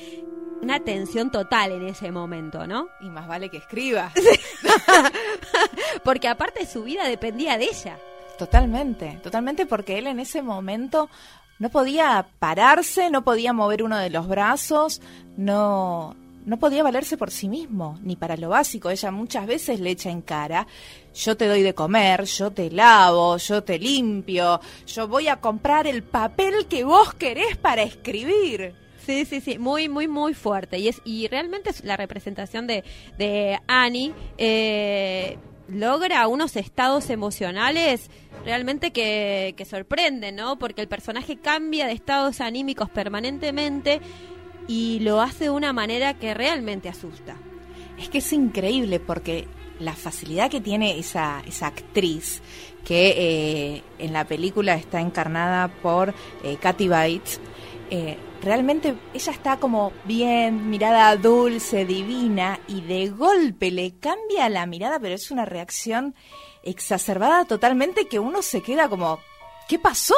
Una 0.62 0.80
tensión 0.80 1.32
total 1.32 1.72
en 1.72 1.88
ese 1.88 2.12
momento, 2.12 2.68
¿no? 2.68 2.90
Y 3.00 3.10
más 3.10 3.28
vale 3.28 3.50
que 3.50 3.58
escriba. 3.58 4.12
Porque 6.04 6.28
aparte 6.28 6.66
su 6.66 6.84
vida 6.84 7.08
dependía 7.08 7.58
de 7.58 7.66
ella. 7.66 7.98
Totalmente, 8.41 9.19
totalmente 9.21 9.67
porque 9.67 10.00
él 10.00 10.07
en 10.07 10.19
ese 10.19 10.41
momento 10.41 11.12
no 11.60 11.69
podía 11.69 12.25
pararse, 12.39 13.12
no 13.12 13.24
podía 13.24 13.53
mover 13.53 13.83
uno 13.83 14.00
de 14.00 14.10
los 14.10 14.27
brazos, 14.27 15.00
no, 15.38 16.15
no 16.43 16.57
podía 16.57 16.81
valerse 16.81 17.17
por 17.17 17.29
sí 17.29 17.48
mismo, 17.48 18.00
ni 18.01 18.15
para 18.15 18.38
lo 18.38 18.50
básico. 18.50 18.89
Ella 18.89 19.12
muchas 19.12 19.45
veces 19.45 19.79
le 19.79 19.91
echa 19.91 20.10
en 20.10 20.24
cara, 20.24 20.65
yo 21.13 21.38
te 21.38 21.45
doy 21.45 21.62
de 21.62 21.75
comer, 21.75 22.24
yo 22.24 22.50
te 22.50 22.71
lavo, 22.71 23.38
yo 23.38 23.63
te 23.63 23.77
limpio, 23.77 24.60
yo 24.88 25.07
voy 25.07 25.27
a 25.27 25.36
comprar 25.36 25.86
el 25.86 26.01
papel 26.01 26.65
que 26.65 26.83
vos 26.83 27.13
querés 27.13 27.57
para 27.57 27.83
escribir. 27.83 28.74
Sí, 29.05 29.25
sí, 29.25 29.39
sí, 29.39 29.60
muy, 29.60 29.88
muy, 29.88 30.07
muy 30.07 30.33
fuerte. 30.33 30.79
Y 30.79 30.88
es 30.88 31.00
y 31.05 31.27
realmente 31.27 31.69
es 31.69 31.83
la 31.83 31.95
representación 31.95 32.65
de, 32.65 32.83
de 33.19 33.60
Annie 33.67 34.15
eh, 34.39 35.38
logra 35.72 36.28
unos 36.28 36.56
estados 36.56 37.10
emocionales 37.10 38.10
realmente 38.46 38.92
que, 38.92 39.66
sorprenden, 39.70 40.36
¿no? 40.36 40.58
Porque 40.58 40.82
el 40.82 40.88
personaje 40.88 41.38
cambia 41.38 41.88
de 41.88 41.94
estados 41.94 42.42
anímicos 42.42 42.90
permanentemente 42.90 44.01
y 44.68 45.00
lo 45.00 45.22
hace 45.22 45.46
de 45.46 45.50
una 45.50 45.74
manera 45.74 46.16
que 46.16 46.34
realmente 46.34 46.90
asusta. 46.90 47.36
Es 47.98 48.10
que 48.10 48.20
es 48.20 48.34
increíble 48.34 49.00
porque 49.00 49.48
la 49.80 49.94
facilidad 49.94 50.50
que 50.50 50.62
tiene 50.62 50.98
esa, 51.00 51.42
esa 51.48 51.68
actriz, 51.68 52.42
que 52.86 53.13
eh, 53.75 53.84
en 54.00 54.13
la 54.13 54.25
película 54.25 54.75
está 54.75 55.00
encarnada 55.01 55.68
por 55.68 56.13
eh, 56.44 56.58
Katy 56.60 56.88
Bates, 56.88 57.40
eh, 57.90 58.18
realmente 58.41 58.95
ella 59.13 59.31
está 59.31 59.57
como 59.57 59.93
bien, 60.05 60.69
mirada 60.69 61.15
dulce, 61.15 61.86
divina, 61.86 62.60
y 62.67 62.81
de 62.81 63.10
golpe 63.10 63.71
le 63.71 63.93
cambia 64.00 64.50
la 64.50 64.65
mirada, 64.65 65.00
pero 65.00 65.15
es 65.15 65.31
una 65.31 65.45
reacción 65.45 66.15
exacerbada 66.63 67.45
totalmente 67.45 68.07
que 68.07 68.19
uno 68.19 68.41
se 68.41 68.62
queda 68.62 68.89
como, 68.89 69.19
¿qué 69.67 69.79
pasó? 69.79 70.15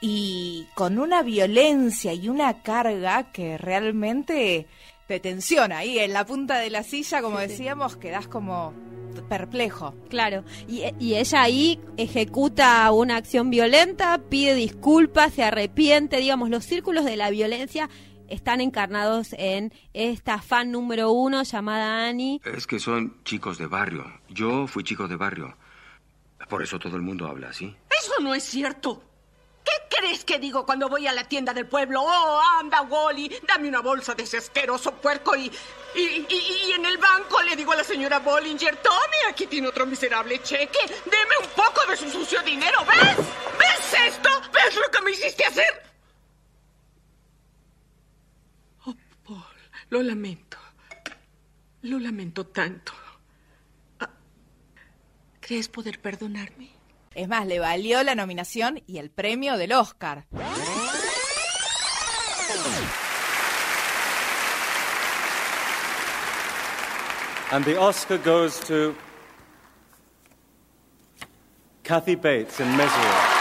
Y 0.00 0.66
con 0.74 0.98
una 0.98 1.22
violencia 1.22 2.12
y 2.12 2.28
una 2.28 2.62
carga 2.62 3.32
que 3.32 3.58
realmente 3.58 4.66
te 5.06 5.20
tensiona 5.20 5.78
ahí 5.78 5.98
en 5.98 6.12
la 6.12 6.24
punta 6.24 6.58
de 6.58 6.70
la 6.70 6.82
silla, 6.82 7.22
como 7.22 7.38
decíamos, 7.38 7.96
quedas 7.96 8.28
como 8.28 8.72
perplejo. 9.28 9.94
Claro, 10.08 10.44
y, 10.68 10.82
ella 11.14 11.42
ahí 11.42 11.80
ejecuta 11.96 12.90
una 12.92 13.16
acción 13.16 13.50
violenta, 13.50 14.18
pide 14.28 14.54
disculpas, 14.54 15.34
se 15.34 15.44
arrepiente, 15.44 16.18
digamos, 16.18 16.50
los 16.50 16.64
círculos 16.64 17.04
de 17.04 17.16
la 17.16 17.30
violencia 17.30 17.88
están 18.28 18.62
encarnados 18.62 19.34
en 19.34 19.72
esta 19.92 20.40
fan 20.40 20.70
número 20.70 21.12
uno 21.12 21.42
llamada 21.42 22.08
Annie. 22.08 22.40
Es 22.44 22.66
que 22.66 22.78
son 22.78 23.22
chicos 23.24 23.58
de 23.58 23.66
barrio. 23.66 24.04
Yo 24.30 24.66
fui 24.66 24.84
chico 24.84 25.06
de 25.06 25.16
barrio. 25.16 25.54
Por 26.48 26.62
eso 26.62 26.78
todo 26.78 26.96
el 26.96 27.02
mundo 27.02 27.26
habla 27.26 27.50
así. 27.50 27.76
Eso 27.90 28.12
no 28.22 28.34
es 28.34 28.42
cierto. 28.42 29.02
¿Qué 29.64 29.96
crees 29.96 30.24
que 30.24 30.38
digo 30.38 30.66
cuando 30.66 30.88
voy 30.88 31.06
a 31.06 31.12
la 31.12 31.24
tienda 31.24 31.54
del 31.54 31.66
pueblo? 31.66 32.02
Oh, 32.02 32.42
anda, 32.58 32.82
Wally, 32.82 33.40
dame 33.46 33.68
una 33.68 33.80
bolsa 33.80 34.14
de 34.14 34.24
ese 34.24 34.38
asqueroso 34.38 34.92
puerco 34.94 35.36
y, 35.36 35.50
y, 35.94 36.72
en 36.74 36.84
el 36.84 36.98
banco 36.98 37.42
le 37.42 37.54
digo 37.54 37.72
a 37.72 37.76
la 37.76 37.84
señora 37.84 38.18
Bollinger, 38.18 38.76
tome, 38.76 39.16
aquí 39.28 39.46
tiene 39.46 39.68
otro 39.68 39.86
miserable 39.86 40.42
cheque, 40.42 40.78
deme 41.04 41.36
un 41.40 41.48
poco 41.50 41.86
de 41.88 41.96
su 41.96 42.10
sucio 42.10 42.42
dinero, 42.42 42.78
¿ves? 42.86 43.16
¿Ves 43.58 44.00
esto? 44.08 44.30
¿Ves 44.52 44.74
lo 44.76 44.90
que 44.90 45.02
me 45.02 45.10
hiciste 45.12 45.44
hacer? 45.44 45.82
Oh, 48.86 48.96
Paul, 49.24 49.44
lo 49.90 50.02
lamento. 50.02 50.58
Lo 51.82 51.98
lamento 51.98 52.46
tanto. 52.46 52.92
Ah, 54.00 54.10
¿Crees 55.40 55.68
poder 55.68 56.00
perdonarme? 56.00 56.70
Es 57.14 57.28
más, 57.28 57.46
le 57.46 57.58
valió 57.58 58.02
la 58.02 58.14
nominación 58.14 58.82
y 58.86 58.98
el 58.98 59.10
premio 59.10 59.56
del 59.56 59.72
Oscar. 59.72 60.26
And 67.50 67.64
the 67.66 67.76
Oscar 67.78 68.16
goes 68.16 68.58
to 68.60 68.96
Kathy 71.82 72.14
Bates 72.14 72.60
in 72.60 72.76
Misery. 72.76 73.31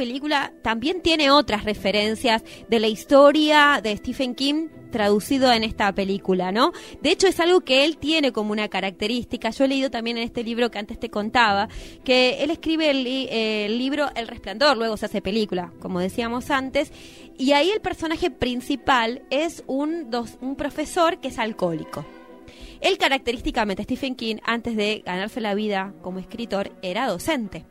Película 0.00 0.54
también 0.62 1.02
tiene 1.02 1.30
otras 1.30 1.64
referencias 1.64 2.42
de 2.70 2.80
la 2.80 2.88
historia 2.88 3.80
de 3.82 3.94
Stephen 3.98 4.34
King 4.34 4.68
traducido 4.90 5.52
en 5.52 5.62
esta 5.62 5.94
película, 5.94 6.52
¿no? 6.52 6.72
De 7.02 7.10
hecho 7.10 7.26
es 7.26 7.38
algo 7.38 7.60
que 7.60 7.84
él 7.84 7.98
tiene 7.98 8.32
como 8.32 8.52
una 8.52 8.68
característica. 8.68 9.50
Yo 9.50 9.64
he 9.64 9.68
leído 9.68 9.90
también 9.90 10.16
en 10.16 10.22
este 10.22 10.42
libro 10.42 10.70
que 10.70 10.78
antes 10.78 10.98
te 10.98 11.10
contaba 11.10 11.68
que 12.02 12.42
él 12.42 12.50
escribe 12.50 12.88
el, 12.88 13.76
libro 13.76 14.08
El 14.14 14.26
Resplandor, 14.26 14.78
luego 14.78 14.96
se 14.96 15.04
hace 15.04 15.20
película, 15.20 15.70
como 15.80 16.00
decíamos 16.00 16.50
antes, 16.50 16.92
y 17.36 17.52
ahí 17.52 17.68
el 17.68 17.82
personaje 17.82 18.30
principal 18.30 19.20
es 19.28 19.64
un, 19.66 20.08
un 20.40 20.56
profesor 20.56 21.20
que 21.20 21.28
es 21.28 21.38
alcohólico. 21.38 22.06
Él 22.80 22.96
característicamente, 22.96 23.82
Stephen 23.82 24.14
King, 24.14 24.36
antes 24.44 24.76
de 24.76 25.02
ganarse 25.04 25.42
la 25.42 25.52
vida 25.52 25.92
como 26.00 26.20
escritor, 26.20 26.72
era 26.80 27.06
docente. 27.06 27.66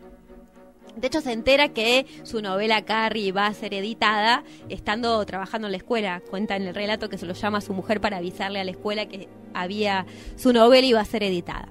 De 0.96 1.08
hecho, 1.08 1.22
se 1.22 1.32
entera 1.32 1.70
que 1.70 2.06
su 2.24 2.42
novela 2.42 2.84
Carrie 2.84 3.32
va 3.32 3.48
a 3.48 3.54
ser 3.54 3.74
editada 3.74 4.44
estando 4.70 5.26
trabajando 5.26 5.68
en 5.68 5.72
la 5.72 5.78
escuela. 5.78 6.22
Cuenta 6.30 6.56
en 6.56 6.64
el 6.64 6.76
relato 6.76 7.10
que 7.10 7.18
se 7.18 7.26
lo 7.26 7.34
llama 7.34 7.60
a 7.60 7.62
su 7.62 7.74
mujer 7.74 8.02
para 8.02 8.18
avisarle 8.18 8.60
a 8.60 8.64
la 8.64 8.72
escuela 8.72 9.08
que 9.08 9.30
había 9.54 10.06
su 10.36 10.54
novela 10.54 10.86
iba 10.86 11.02
a 11.02 11.06
ser 11.06 11.24
editada. 11.24 11.70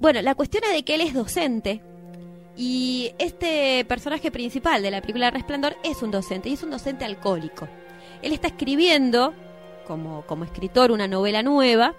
Bueno, 0.00 0.22
la 0.22 0.34
cuestión 0.34 0.64
es 0.64 0.72
de 0.72 0.84
que 0.84 0.94
él 0.94 1.00
es 1.00 1.14
docente 1.14 1.82
y 2.56 3.12
este 3.18 3.84
personaje 3.86 4.30
principal 4.30 4.82
de 4.82 4.90
la 4.90 5.00
película 5.00 5.30
Resplandor 5.30 5.76
es 5.82 6.02
un 6.02 6.10
docente 6.10 6.48
y 6.48 6.54
es 6.54 6.62
un 6.62 6.70
docente 6.70 7.04
alcohólico. 7.04 7.68
Él 8.22 8.32
está 8.32 8.48
escribiendo 8.48 9.34
como, 9.86 10.22
como 10.26 10.44
escritor 10.44 10.92
una 10.92 11.08
novela 11.08 11.42
nueva 11.42 11.94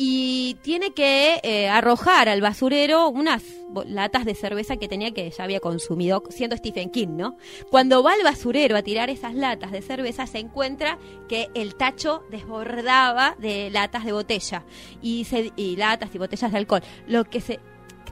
y 0.00 0.56
tiene 0.62 0.92
que 0.92 1.40
eh, 1.42 1.68
arrojar 1.68 2.28
al 2.28 2.40
basurero 2.40 3.08
unas 3.08 3.42
latas 3.84 4.24
de 4.24 4.36
cerveza 4.36 4.76
que 4.76 4.86
tenía 4.86 5.10
que 5.10 5.28
ya 5.28 5.42
había 5.42 5.58
consumido, 5.58 6.22
siendo 6.30 6.56
Stephen 6.56 6.90
King, 6.90 7.16
¿no? 7.16 7.36
Cuando 7.68 8.04
va 8.04 8.12
al 8.12 8.22
basurero 8.22 8.76
a 8.76 8.82
tirar 8.82 9.10
esas 9.10 9.34
latas 9.34 9.72
de 9.72 9.82
cerveza, 9.82 10.28
se 10.28 10.38
encuentra 10.38 10.98
que 11.28 11.48
el 11.54 11.74
tacho 11.74 12.22
desbordaba 12.30 13.34
de 13.40 13.70
latas 13.70 14.04
de 14.04 14.12
botella 14.12 14.64
y, 15.02 15.26
y 15.56 15.74
latas 15.74 16.14
y 16.14 16.18
botellas 16.18 16.52
de 16.52 16.58
alcohol. 16.58 16.82
Lo 17.08 17.24
que 17.24 17.40
se 17.40 17.58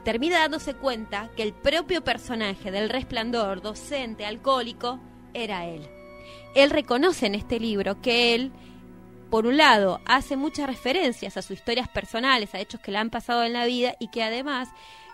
termina 0.03 0.39
dándose 0.39 0.73
cuenta 0.73 1.31
que 1.37 1.43
el 1.43 1.53
propio 1.53 2.03
personaje 2.03 2.69
del 2.69 2.89
resplandor, 2.89 3.61
docente, 3.61 4.25
alcohólico, 4.25 4.99
era 5.33 5.65
él. 5.65 5.87
Él 6.53 6.69
reconoce 6.69 7.27
en 7.27 7.35
este 7.35 7.61
libro 7.61 8.01
que 8.01 8.35
él 8.35 8.51
por 9.29 9.45
un 9.45 9.57
lado, 9.57 10.01
hace 10.05 10.37
muchas 10.37 10.67
referencias 10.67 11.37
a 11.37 11.41
sus 11.41 11.57
historias 11.57 11.87
personales, 11.87 12.53
a 12.53 12.59
hechos 12.59 12.79
que 12.81 12.91
le 12.91 12.97
han 12.97 13.09
pasado 13.09 13.43
en 13.43 13.53
la 13.53 13.65
vida 13.65 13.95
y 13.99 14.07
que 14.07 14.23
además 14.23 14.69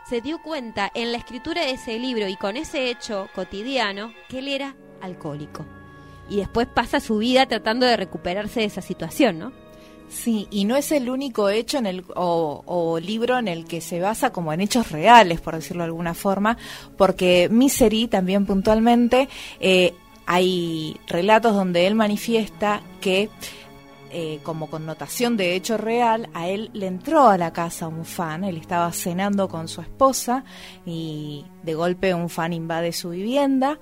se 0.09 0.21
dio 0.21 0.41
cuenta 0.41 0.91
en 0.93 1.11
la 1.11 1.17
escritura 1.17 1.61
de 1.61 1.71
ese 1.71 1.97
libro 1.97 2.27
y 2.27 2.35
con 2.35 2.57
ese 2.57 2.89
hecho 2.89 3.29
cotidiano 3.33 4.13
que 4.29 4.39
él 4.39 4.47
era 4.47 4.75
alcohólico. 5.01 5.65
y 6.29 6.37
después 6.37 6.67
pasa 6.67 7.01
su 7.01 7.17
vida 7.17 7.45
tratando 7.47 7.85
de 7.85 7.97
recuperarse 7.97 8.61
de 8.61 8.67
esa 8.67 8.81
situación, 8.81 9.39
¿no? 9.39 9.51
Sí, 10.07 10.47
y 10.51 10.65
no 10.65 10.75
es 10.75 10.91
el 10.91 11.09
único 11.09 11.49
hecho 11.49 11.79
en 11.79 11.85
el, 11.85 12.05
o, 12.15 12.99
libro 13.01 13.37
en 13.37 13.47
el 13.47 13.65
que 13.65 13.81
se 13.81 13.99
basa 13.99 14.31
como 14.31 14.53
en 14.53 14.61
hechos 14.61 14.91
reales, 14.91 15.41
por 15.41 15.55
decirlo 15.55 15.83
de 15.83 15.87
alguna 15.87 16.13
forma, 16.13 16.57
porque 16.97 17.49
Misery 17.51 18.07
también 18.07 18.45
puntualmente 18.45 19.27
eh, 19.59 19.93
hay 20.25 20.97
relatos 21.07 21.53
donde 21.55 21.87
él 21.87 21.95
manifiesta 21.95 22.83
que 23.01 23.29
eh, 24.13 24.39
como 24.43 24.69
connotación 24.69 25.35
de 25.37 25.55
hecho 25.55 25.77
real, 25.77 26.29
a 26.33 26.47
él 26.47 26.69
le 26.73 26.87
entró 26.87 27.27
a 27.27 27.37
la 27.37 27.51
casa 27.51 27.87
un 27.87 28.05
fan, 28.05 28.43
él 28.43 28.57
estaba 28.57 28.91
cenando 28.91 29.49
con 29.49 29.67
su 29.67 29.81
esposa 29.81 30.45
y 30.85 31.45
de 31.63 31.73
golpe 31.73 32.13
un 32.13 32.29
fan 32.29 32.53
invade 32.53 32.91
su 32.93 33.09
vivienda 33.09 33.79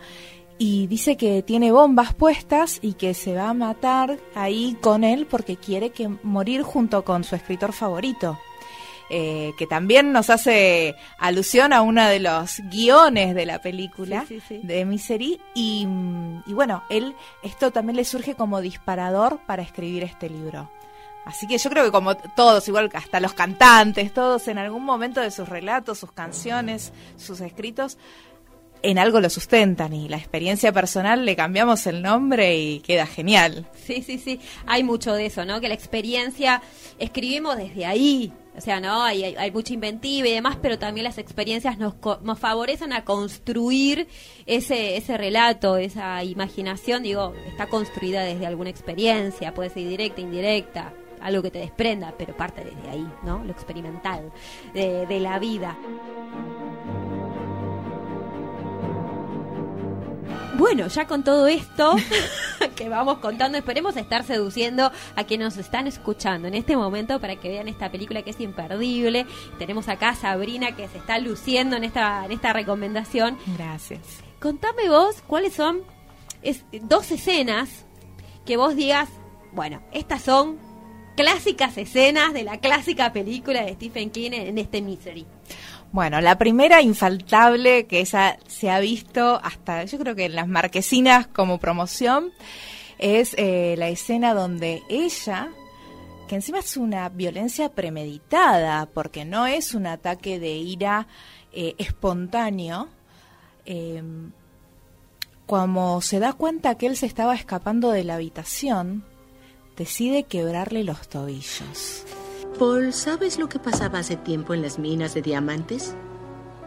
y 0.57 0.88
dice 0.88 1.17
que 1.17 1.41
tiene 1.41 1.71
bombas 1.71 2.13
puestas 2.13 2.79
y 2.81 2.93
que 2.93 3.13
se 3.13 3.33
va 3.33 3.50
a 3.50 3.53
matar 3.53 4.19
ahí 4.35 4.77
con 4.79 5.03
él 5.03 5.27
porque 5.29 5.57
quiere 5.57 5.89
que 5.89 6.07
morir 6.07 6.61
junto 6.61 7.03
con 7.03 7.23
su 7.23 7.35
escritor 7.35 7.73
favorito. 7.73 8.39
Eh, 9.13 9.51
que 9.58 9.68
también 9.68 10.13
nos 10.13 10.30
hace 10.30 10.96
alusión 11.20 11.74
a 11.74 11.82
uno 11.82 12.08
de 12.08 12.22
los 12.22 12.62
guiones 12.70 13.36
de 13.36 13.46
la 13.46 13.60
película 13.60 14.25
de 14.50 14.86
Misery 14.86 15.41
y, 15.53 15.86
y 16.46 16.53
bueno, 16.53 16.84
él 16.89 17.13
esto 17.44 17.72
también 17.72 17.98
le 17.98 18.06
surge 18.06 18.36
como 18.36 18.62
disparador 18.62 19.41
para 19.46 19.63
escribir 19.63 20.03
este 20.03 20.30
libro. 20.30 20.72
Así 21.25 21.46
que 21.46 21.58
yo 21.58 21.70
creo 21.70 21.84
que 21.84 21.91
como 21.91 22.15
todos, 22.15 22.65
igual 22.70 22.89
que 22.89 22.96
hasta 22.96 23.20
los 23.20 23.34
cantantes, 23.34 24.13
todos 24.13 24.48
en 24.48 24.58
algún 24.58 24.86
momento 24.86 25.20
de 25.20 25.30
sus 25.30 25.50
relatos, 25.50 26.00
sus 26.00 26.13
canciones, 26.13 26.94
sus 27.18 27.41
escritos, 27.41 27.98
en 28.82 28.98
algo 28.98 29.20
lo 29.20 29.30
sustentan 29.30 29.94
y 29.94 30.08
la 30.08 30.15
experiencia 30.15 30.72
personal 30.72 31.25
le 31.25 31.36
cambiamos 31.36 31.86
el 31.86 32.01
nombre 32.01 32.58
y 32.58 32.80
queda 32.80 33.06
genial. 33.06 33.68
Sí, 33.75 34.03
sí, 34.03 34.18
sí, 34.18 34.39
hay 34.65 34.84
mucho 34.84 35.13
de 35.13 35.25
eso, 35.25 35.44
¿no? 35.44 35.60
Que 35.60 35.68
la 35.68 35.74
experiencia 35.74 36.62
escribimos 36.98 37.58
desde 37.58 37.86
ahí, 37.86 38.32
o 38.55 38.62
sea, 38.62 38.79
¿no? 38.79 39.03
Hay, 39.03 39.24
hay, 39.24 39.51
mucha 39.51 39.74
inventiva 39.74 40.27
y 40.27 40.34
demás, 40.34 40.58
pero 40.62 40.77
también 40.77 41.05
las 41.05 41.17
experiencias 41.17 41.77
nos, 41.77 41.96
nos 42.22 42.38
favorecen 42.38 42.91
a 42.91 43.05
construir 43.05 44.08
ese, 44.46 44.98
ese 44.98 45.17
relato, 45.17 45.77
esa 45.77 46.24
imaginación, 46.24 47.03
digo, 47.03 47.34
está 47.48 47.67
construida 47.67 48.24
desde 48.24 48.46
alguna 48.46 48.70
experiencia, 48.70 49.53
puede 49.53 49.70
ser 49.70 49.88
directa, 49.88 50.22
indirecta, 50.22 50.93
algo 51.22 51.41
que 51.41 51.51
te 51.51 51.60
desprenda, 51.60 52.13
pero 52.17 52.36
parte 52.36 52.65
desde 52.65 52.89
ahí, 52.89 53.08
¿no? 53.24 53.43
Lo 53.43 53.51
experimental 53.51 54.31
de, 54.74 55.05
de 55.05 55.20
la 55.20 55.39
vida. 55.39 55.77
Bueno, 60.62 60.86
ya 60.86 61.08
con 61.08 61.24
todo 61.24 61.48
esto 61.48 61.96
que 62.75 62.88
vamos 62.88 63.18
contando, 63.18 63.58
esperemos 63.58 63.98
estar 63.98 64.24
seduciendo 64.24 64.91
a 65.15 65.24
quienes 65.24 65.46
nos 65.46 65.58
están 65.58 65.88
escuchando 65.88 66.48
en 66.48 66.53
este 66.53 66.77
momento 66.77 67.20
para 67.20 67.36
que 67.36 67.50
vean 67.50 67.68
esta 67.68 67.89
película 67.91 68.22
que 68.22 68.30
es 68.30 68.39
imperdible. 68.39 69.25
Tenemos 69.58 69.88
acá 69.88 70.10
a 70.10 70.15
Sabrina 70.15 70.75
que 70.75 70.88
se 70.88 71.00
está 71.00 71.18
luciendo 71.18 71.77
en 71.77 71.84
esta, 71.84 72.25
en 72.25 72.32
esta 72.32 72.53
recomendación. 72.53 73.39
Gracias. 73.58 74.01
Contame 74.39 74.88
vos 74.88 75.24
cuáles 75.25 75.53
son 75.53 75.82
dos 76.84 77.10
escenas 77.10 77.88
que 78.46 78.56
vos 78.56 78.75
digas, 78.75 79.10
bueno, 79.53 79.82
estas 79.91 80.22
son 80.22 80.60
clásicas 81.18 81.75
escenas 81.80 82.34
de 82.34 82.44
la 82.44 82.60
clásica 82.60 83.12
película 83.12 83.63
de 83.63 83.74
Stephen 83.74 84.12
King 84.12 84.32
en 84.34 84.60
este 84.60 84.84
Misery. 84.84 85.25
Bueno, 85.91 86.21
la 86.21 86.38
primera 86.38 86.81
infaltable 86.81 87.86
que 87.86 88.00
esa 88.00 88.38
se 88.48 88.69
ha 88.69 88.79
visto 88.79 89.41
hasta, 89.43 89.83
yo 89.83 89.99
creo 89.99 90.15
que 90.15 90.25
en 90.25 90.36
las 90.36 90.47
marquesinas 90.47 91.27
como 91.27 91.58
promoción, 91.58 92.32
es 92.97 93.34
eh, 93.38 93.75
la 93.77 93.89
escena 93.89 94.34
donde 94.34 94.84
ella, 94.88 95.49
que 96.30 96.36
encima 96.36 96.60
es 96.60 96.77
una 96.77 97.10
violencia 97.10 97.69
premeditada, 97.69 98.86
porque 98.86 99.25
no 99.25 99.47
es 99.47 99.73
un 99.73 99.86
ataque 99.86 100.39
de 100.39 100.54
ira 100.54 101.08
eh, 101.51 101.75
espontáneo, 101.77 102.88
em, 103.65 104.32
como 105.45 105.99
se 106.01 106.19
da 106.19 106.32
cuenta 106.32 106.75
que 106.75 106.86
él 106.86 106.95
se 106.95 107.08
estaba 107.08 107.36
escapando 107.36 107.91
de 107.91 108.06
la 108.06 108.15
habitación, 108.15 109.04
decide 109.75 110.23
quebrarle 110.23 110.86
los 110.86 111.10
tobillos. 111.10 112.06
Paul, 112.57 112.93
¿sabes 112.93 113.39
lo 113.39 113.49
que 113.49 113.59
pasaba 113.59 113.99
hace 113.99 114.15
tiempo 114.15 114.53
en 114.53 114.61
las 114.61 114.79
minas 114.79 115.13
de 115.13 115.21
diamantes? 115.21 115.95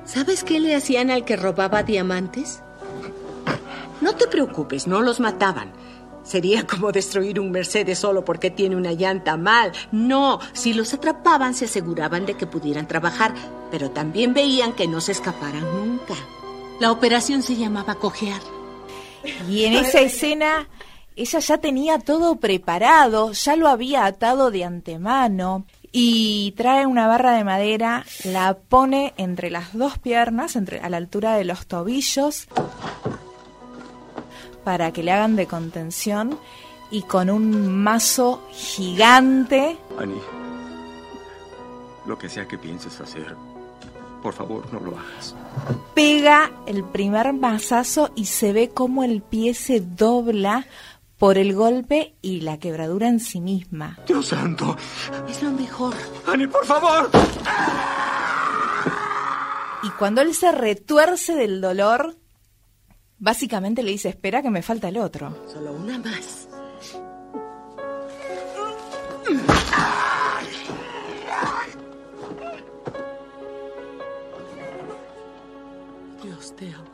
¿Sabes 0.05 0.45
qué 0.45 0.61
le 0.61 0.75
hacían 0.75 1.11
al 1.11 1.25
que 1.25 1.37
robaba 1.37 1.83
diamantes? 1.83 2.63
No 4.01 4.15
te 4.17 4.27
preocupes, 4.27 4.87
no 4.87 5.01
los 5.01 5.21
mataban. 5.21 5.73
Sería 6.25 6.67
como 6.67 6.91
destruir 6.91 7.39
un 7.39 7.51
Mercedes 7.51 7.99
solo 7.99 8.25
porque 8.25 8.51
tiene 8.51 8.77
una 8.77 8.93
llanta 8.93 9.37
mal. 9.37 9.73
No, 9.93 10.41
si 10.53 10.73
los 10.73 10.93
atrapaban 10.95 11.55
se 11.55 11.67
aseguraban 11.67 12.27
de 12.27 12.35
que 12.35 12.47
pudieran 12.47 12.89
trabajar, 12.89 13.35
pero 13.71 13.91
también 13.91 14.35
veían 14.35 14.73
que 14.73 14.89
no 14.89 15.01
se 15.01 15.13
escaparan 15.13 15.65
nunca. 15.75 16.15
La 16.81 16.91
operación 16.91 17.43
se 17.43 17.57
llamaba 17.57 17.95
cojear. 17.95 18.41
Y 19.49 19.65
en 19.65 19.75
esa 19.75 20.01
escena 20.01 20.67
ella 21.17 21.39
ya 21.39 21.59
tenía 21.59 21.99
todo 21.99 22.37
preparado, 22.37 23.33
ya 23.33 23.57
lo 23.57 23.69
había 23.69 24.05
atado 24.05 24.51
de 24.51 24.65
antemano 24.65 25.65
y 25.93 26.53
trae 26.57 26.87
una 26.87 27.07
barra 27.07 27.37
de 27.37 27.45
madera, 27.45 28.05
la 28.25 28.55
pone 28.55 29.15
entre 29.17 29.49
las 29.49 29.73
dos 29.75 29.97
piernas, 29.99 30.57
entre, 30.57 30.81
a 30.81 30.89
la 30.89 30.97
altura 30.97 31.37
de 31.37 31.45
los 31.45 31.69
tobillos, 31.69 32.49
para 34.65 34.93
que 34.93 35.05
le 35.05 35.13
hagan 35.13 35.37
de 35.37 35.47
contención 35.47 36.37
y 36.91 37.03
con 37.03 37.31
un 37.31 37.73
mazo 37.73 38.43
gigante. 38.51 39.79
Annie, 39.97 40.21
lo 42.07 42.19
que 42.19 42.29
sea 42.29 42.49
que 42.49 42.59
pienses 42.59 43.01
hacer, 43.01 43.37
por 44.21 44.33
favor 44.33 44.73
no 44.73 44.81
lo 44.81 44.99
hagas. 44.99 45.37
Pega 45.95 46.51
el 46.67 46.83
primer 46.83 47.33
mazazo 47.35 48.11
y 48.17 48.25
se 48.25 48.53
ve 48.53 48.71
como 48.71 49.05
el 49.05 49.23
pie 49.23 49.55
se 49.55 49.79
dobla 49.79 50.67
por 51.25 51.39
el 51.39 51.55
golpe 51.55 52.17
y 52.21 52.43
la 52.43 52.59
quebradura 52.59 53.09
en 53.09 53.19
sí 53.19 53.41
misma. 53.41 53.99
Dios 54.07 54.27
santo. 54.27 54.77
Es 55.27 55.43
lo 55.43 55.53
mejor. 55.53 55.95
Annie, 56.27 56.47
por 56.47 56.67
favor. 56.67 57.09
Y 59.83 59.89
cuando 59.93 60.21
él 60.21 60.35
se 60.35 60.53
retuerce 60.53 61.35
del 61.35 61.63
dolor, 61.63 62.15
básicamente 63.19 63.83
le 63.83 63.93
dice, 63.93 64.11
espera 64.11 64.43
que 64.43 64.51
me 64.51 64.61
falta 64.61 64.89
el 64.89 64.99
otro. 64.99 65.35
Solo 65.51 65.73
una 65.73 65.97
más. 65.97 66.47
Dios 76.23 76.55
te 76.55 76.69
amo. 76.69 76.94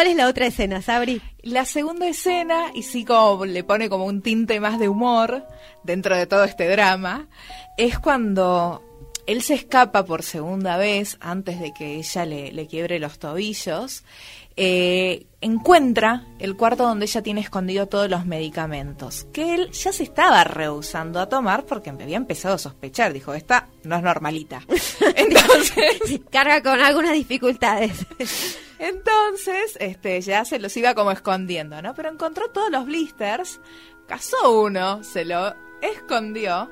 ¿Cuál 0.00 0.12
es 0.12 0.16
la 0.16 0.28
otra 0.28 0.46
escena, 0.46 0.80
Sabri? 0.80 1.20
La 1.42 1.66
segunda 1.66 2.08
escena, 2.08 2.70
y 2.72 2.84
sí 2.84 3.04
como 3.04 3.44
le 3.44 3.62
pone 3.64 3.90
como 3.90 4.06
un 4.06 4.22
tinte 4.22 4.58
más 4.58 4.78
de 4.78 4.88
humor 4.88 5.46
dentro 5.82 6.16
de 6.16 6.26
todo 6.26 6.44
este 6.44 6.70
drama, 6.70 7.28
es 7.76 7.98
cuando 7.98 8.82
él 9.26 9.42
se 9.42 9.52
escapa 9.52 10.06
por 10.06 10.22
segunda 10.22 10.78
vez 10.78 11.18
antes 11.20 11.60
de 11.60 11.74
que 11.74 11.96
ella 11.96 12.24
le, 12.24 12.66
quiebre 12.66 12.98
los 12.98 13.18
tobillos. 13.18 14.04
Eh, 14.56 15.26
encuentra 15.42 16.24
el 16.38 16.56
cuarto 16.56 16.84
donde 16.84 17.04
ella 17.04 17.20
tiene 17.20 17.42
escondido 17.42 17.86
todos 17.86 18.08
los 18.08 18.24
medicamentos, 18.24 19.26
que 19.34 19.54
él 19.54 19.70
ya 19.70 19.92
se 19.92 20.04
estaba 20.04 20.44
rehusando 20.44 21.20
a 21.20 21.28
tomar 21.28 21.66
porque 21.66 21.92
me 21.92 22.04
había 22.04 22.16
empezado 22.16 22.54
a 22.54 22.58
sospechar. 22.58 23.12
Dijo, 23.12 23.34
esta 23.34 23.68
no 23.84 23.96
es 23.96 24.02
normalita. 24.02 24.62
Entonces... 25.14 26.22
Carga 26.30 26.62
con 26.62 26.80
algunas 26.80 27.12
dificultades. 27.12 28.06
Entonces, 28.80 29.76
este, 29.78 30.18
ya 30.22 30.46
se 30.46 30.58
los 30.58 30.74
iba 30.74 30.94
como 30.94 31.10
escondiendo, 31.10 31.82
¿no? 31.82 31.92
Pero 31.92 32.08
encontró 32.08 32.48
todos 32.48 32.70
los 32.70 32.86
blisters, 32.86 33.60
cazó 34.06 34.62
uno, 34.62 35.04
se 35.04 35.26
lo 35.26 35.54
escondió 35.82 36.70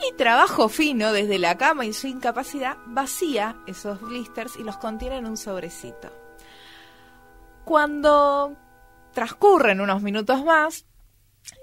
y 0.00 0.14
trabajo 0.16 0.70
fino 0.70 1.12
desde 1.12 1.38
la 1.38 1.58
cama 1.58 1.84
y 1.84 1.92
su 1.92 2.06
incapacidad 2.06 2.78
vacía 2.86 3.58
esos 3.66 4.00
blisters 4.00 4.56
y 4.56 4.62
los 4.62 4.78
contiene 4.78 5.18
en 5.18 5.26
un 5.26 5.36
sobrecito. 5.36 6.10
Cuando 7.66 8.56
transcurren 9.12 9.82
unos 9.82 10.00
minutos 10.00 10.42
más, 10.46 10.86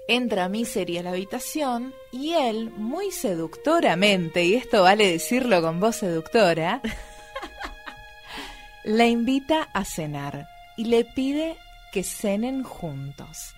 entra 0.06 0.48
Misery 0.48 0.98
a 0.98 1.02
la 1.02 1.10
habitación 1.10 1.92
y 2.12 2.34
él, 2.34 2.70
muy 2.76 3.10
seductoramente, 3.10 4.44
y 4.44 4.54
esto 4.54 4.84
vale 4.84 5.10
decirlo 5.10 5.60
con 5.60 5.80
voz 5.80 5.96
seductora, 5.96 6.80
la 8.84 9.06
invita 9.06 9.68
a 9.72 9.84
cenar 9.84 10.48
y 10.76 10.84
le 10.84 11.04
pide 11.04 11.56
que 11.92 12.02
cenen 12.02 12.62
juntos. 12.62 13.54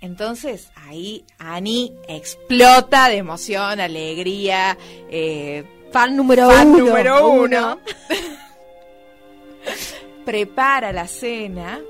Entonces 0.00 0.70
ahí 0.76 1.24
Annie 1.38 1.92
explota 2.08 3.08
de 3.08 3.18
emoción, 3.18 3.80
alegría, 3.80 4.78
eh, 5.10 5.64
fan 5.92 6.16
número 6.16 6.50
fan 6.50 6.68
uno. 6.68 6.84
número 6.84 7.28
uno. 7.28 7.80
Prepara 10.24 10.92
la 10.92 11.06
cena 11.06 11.80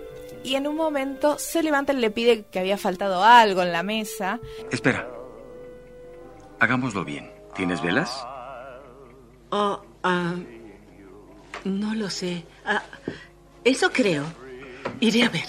y 0.42 0.54
en 0.54 0.66
un 0.66 0.74
momento 0.74 1.38
se 1.38 1.62
levanta 1.62 1.92
y 1.92 1.96
le 1.96 2.10
pide 2.10 2.44
que 2.50 2.58
había 2.58 2.78
faltado 2.78 3.22
algo 3.22 3.62
en 3.62 3.72
la 3.72 3.82
mesa. 3.82 4.40
Espera. 4.72 5.08
Hagámoslo 6.58 7.04
bien. 7.04 7.30
¿Tienes 7.54 7.82
velas? 7.82 8.24
Oh, 9.50 9.80
ah, 10.02 10.34
no 11.64 11.94
lo 11.94 12.10
sé. 12.10 12.44
Ah, 12.64 12.82
eso 13.64 13.90
creo. 13.92 14.24
Iré 15.00 15.22
a 15.24 15.28
ver. 15.28 15.44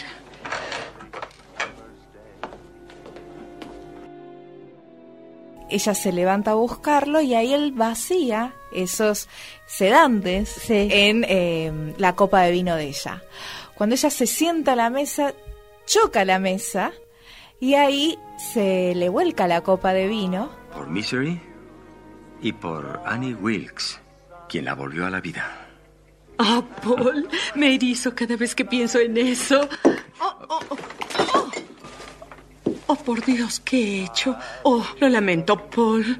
Ella 5.69 5.93
se 5.93 6.11
levanta 6.11 6.51
a 6.51 6.55
buscarlo 6.55 7.21
y 7.21 7.33
ahí 7.33 7.53
él 7.53 7.71
vacía 7.71 8.53
esos 8.73 9.29
sedantes 9.65 10.49
Sí. 10.49 10.89
en 10.91 11.25
eh, 11.27 11.93
la 11.97 12.15
copa 12.15 12.41
de 12.41 12.51
vino 12.51 12.75
de 12.75 12.87
ella. 12.89 13.21
Cuando 13.75 13.95
ella 13.95 14.09
se 14.09 14.27
sienta 14.27 14.73
a 14.73 14.75
la 14.75 14.89
mesa, 14.89 15.33
choca 15.85 16.25
la 16.25 16.39
mesa 16.39 16.91
y 17.59 17.75
ahí 17.75 18.19
se 18.53 18.93
le 18.95 19.07
vuelca 19.07 19.47
la 19.47 19.61
copa 19.61 19.93
de 19.93 20.07
vino. 20.07 20.51
Por 20.73 20.89
Misery 20.89 21.39
y 22.41 22.51
por 22.51 23.01
Annie 23.05 23.33
Wilkes, 23.35 23.99
quien 24.49 24.65
la 24.65 24.73
volvió 24.75 25.05
a 25.05 25.09
la 25.09 25.21
vida. 25.21 25.60
Oh, 26.43 26.63
Paul, 26.81 27.29
me 27.53 27.75
erizo 27.75 28.15
cada 28.15 28.35
vez 28.35 28.55
que 28.55 28.65
pienso 28.65 28.97
en 28.99 29.15
eso. 29.15 29.69
Oh, 30.19 30.35
oh, 30.49 30.59
oh, 30.69 30.77
oh. 31.35 31.51
Oh, 32.87 32.95
por 32.95 33.23
Dios, 33.23 33.59
¿qué 33.59 33.77
he 33.77 34.03
hecho? 34.05 34.35
Oh, 34.63 34.83
lo 34.99 35.07
lamento, 35.07 35.55
Paul. 35.69 36.19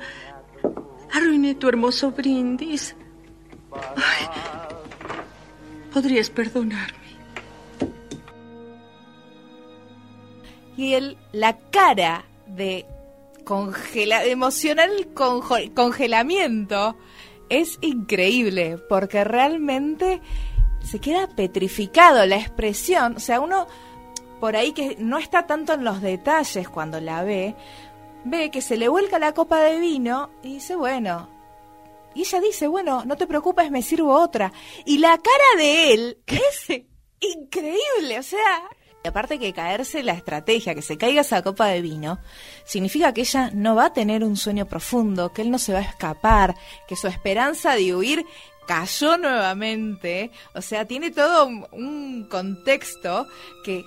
Arruiné 1.12 1.56
tu 1.56 1.68
hermoso 1.68 2.12
brindis. 2.12 2.96
Podrías 5.92 6.30
perdonarme. 6.30 7.00
Y 10.78 10.94
él, 10.94 11.18
la 11.32 11.58
cara 11.58 12.26
de, 12.46 12.86
congela, 13.44 14.24
emocional 14.24 15.08
congelamiento 15.74 16.96
es 17.52 17.78
increíble, 17.82 18.78
porque 18.90 19.26
realmente 19.26 20.22
se 20.82 21.00
queda 21.00 21.28
petrificado 21.28 22.26
la 22.26 22.38
expresión. 22.38 23.18
O 23.18 23.20
sea, 23.20 23.42
uno 23.42 23.68
por 24.40 24.56
ahí 24.56 24.72
que 24.72 24.96
no 24.98 25.18
está 25.20 25.46
tanto 25.46 25.74
en 25.74 25.84
los 25.84 26.02
detalles 26.02 26.70
cuando 26.70 27.00
la 27.02 27.24
ve, 27.24 27.56
ve 28.24 28.50
que 28.50 28.62
se 28.62 28.78
le 28.78 28.88
vuelca 28.88 29.20
la 29.20 29.34
copa 29.34 29.60
de 29.60 29.80
vino 29.80 30.32
y 30.42 30.54
dice, 30.54 30.76
bueno. 30.76 31.30
Y 32.16 32.22
ella 32.22 32.40
dice, 32.40 32.68
bueno, 32.68 33.04
no 33.06 33.18
te 33.18 33.28
preocupes, 33.28 33.70
me 33.70 33.82
sirvo 33.82 34.16
otra. 34.16 34.52
Y 34.86 34.98
la 34.98 35.18
cara 35.18 35.58
de 35.58 35.94
él 35.94 36.18
es 36.26 36.70
increíble, 37.20 38.18
o 38.18 38.24
sea... 38.24 38.70
Y 39.04 39.08
aparte 39.08 39.40
que 39.40 39.54
caerse 39.54 40.04
la 40.04 40.14
estrategia, 40.14 40.76
que 40.76 40.84
se 40.84 40.98
caiga 40.98 41.22
esa 41.22 41.42
copa 41.42 41.68
de 41.68 41.82
vino, 41.82 42.20
significa 42.64 43.14
que 43.14 43.22
ella 43.22 43.50
no 43.54 43.76
va 43.76 43.86
a 43.86 43.94
tener 43.94 44.24
un 44.24 44.38
sueño 44.38 44.68
profundo, 44.68 45.34
que 45.34 45.42
él 45.42 45.50
no 45.50 45.58
se 45.58 45.74
va 45.74 45.80
a 45.80 45.84
escapar, 45.84 46.56
que 46.88 46.96
su 46.96 47.08
esperanza 47.08 47.76
de 47.76 47.96
huir 47.96 48.26
cayó 48.68 49.18
nuevamente. 49.18 50.32
O 50.54 50.62
sea, 50.62 50.86
tiene 50.86 51.10
todo 51.10 51.48
un, 51.72 52.28
contexto 52.30 53.28
que 53.64 53.84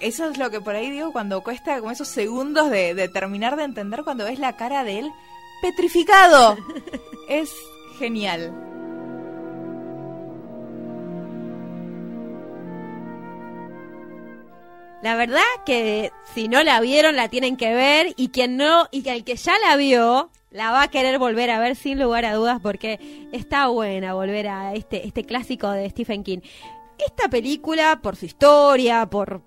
eso 0.00 0.28
es 0.28 0.38
lo 0.38 0.50
que 0.50 0.60
por 0.60 0.74
ahí 0.74 0.90
digo 0.90 1.12
cuando 1.12 1.42
cuesta 1.42 1.78
como 1.78 1.92
esos 1.92 2.08
segundos 2.08 2.70
de, 2.70 2.94
de 2.94 3.08
terminar 3.08 3.56
de 3.56 3.64
entender 3.64 4.04
cuando 4.04 4.24
ves 4.24 4.38
la 4.38 4.56
cara 4.56 4.82
de 4.82 5.00
él 5.00 5.10
petrificado. 5.62 6.56
es 7.28 7.50
genial. 7.98 8.77
La 15.02 15.14
verdad 15.14 15.42
que 15.64 16.12
si 16.34 16.48
no 16.48 16.62
la 16.64 16.80
vieron 16.80 17.14
la 17.14 17.28
tienen 17.28 17.56
que 17.56 17.72
ver 17.72 18.14
y 18.16 18.28
quien 18.28 18.56
no 18.56 18.88
y 18.90 19.02
que 19.02 19.12
el 19.12 19.24
que 19.24 19.36
ya 19.36 19.52
la 19.66 19.76
vio 19.76 20.30
la 20.50 20.72
va 20.72 20.82
a 20.82 20.88
querer 20.88 21.18
volver 21.18 21.50
a 21.50 21.60
ver 21.60 21.76
sin 21.76 22.00
lugar 22.00 22.24
a 22.24 22.34
dudas 22.34 22.58
porque 22.60 23.28
está 23.32 23.68
buena 23.68 24.14
volver 24.14 24.48
a 24.48 24.74
este 24.74 25.06
este 25.06 25.24
clásico 25.24 25.70
de 25.70 25.88
Stephen 25.90 26.24
King. 26.24 26.40
Esta 26.98 27.28
película 27.28 28.00
por 28.02 28.16
su 28.16 28.26
historia, 28.26 29.06
por 29.08 29.42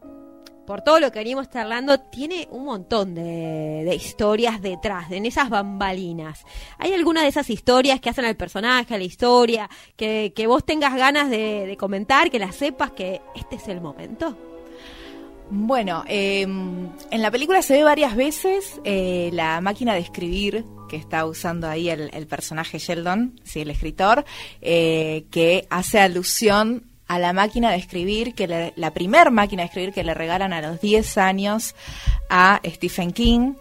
por 0.66 0.84
todo 0.84 1.02
lo 1.02 1.12
que 1.12 1.20
venimos 1.20 1.50
charlando, 1.50 2.00
tiene 2.00 2.48
un 2.52 2.64
montón 2.64 3.14
de, 3.14 3.84
de 3.84 3.94
historias 3.94 4.62
detrás, 4.62 5.12
en 5.12 5.26
esas 5.26 5.50
bambalinas. 5.50 6.46
¿Hay 6.78 6.94
alguna 6.94 7.24
de 7.24 7.28
esas 7.28 7.50
historias 7.50 8.00
que 8.00 8.10
hacen 8.10 8.24
al 8.24 8.38
personaje, 8.38 8.96
a 8.96 8.98
la 8.98 9.04
historia, 9.04 9.70
que, 9.98 10.32
que 10.34 10.48
vos 10.48 10.64
tengas 10.64 10.96
ganas 10.96 11.30
de, 11.30 11.66
de 11.66 11.76
comentar, 11.76 12.30
que 12.30 12.40
la 12.40 12.54
sepas 12.54 12.92
que 12.92 13.22
este 13.36 13.58
es 13.58 13.68
el 13.68 13.82
momento? 13.82 14.51
Bueno, 15.54 16.06
eh, 16.08 16.44
en 16.44 17.22
la 17.22 17.30
película 17.30 17.62
se 17.62 17.74
ve 17.74 17.84
varias 17.84 18.16
veces 18.16 18.80
eh, 18.86 19.30
la 19.34 19.60
máquina 19.60 19.94
de 19.94 20.00
escribir 20.00 20.64
que 20.88 20.96
está 20.96 21.26
usando 21.26 21.68
ahí 21.68 21.90
el, 21.90 22.26
personaje 22.28 22.80
Sheldon, 22.80 23.38
sí, 23.44 23.60
el 23.60 23.70
escritor, 23.70 24.24
eh, 24.62 25.26
que 25.30 25.68
hace 25.70 26.00
alusión 26.00 26.86
a 27.06 27.20
la 27.20 27.34
máquina 27.34 27.70
de 27.70 27.76
escribir, 27.76 28.34
que 28.34 28.72
la 28.74 28.94
primer 28.94 29.30
máquina 29.30 29.64
de 29.64 29.68
escribir 29.68 29.94
que 29.94 30.06
le 30.06 30.14
regalan 30.14 30.54
a 30.54 30.62
los 30.62 30.80
10 30.80 31.18
años 31.18 31.76
a 32.30 32.62
Stephen 32.66 33.12
King. 33.12 33.56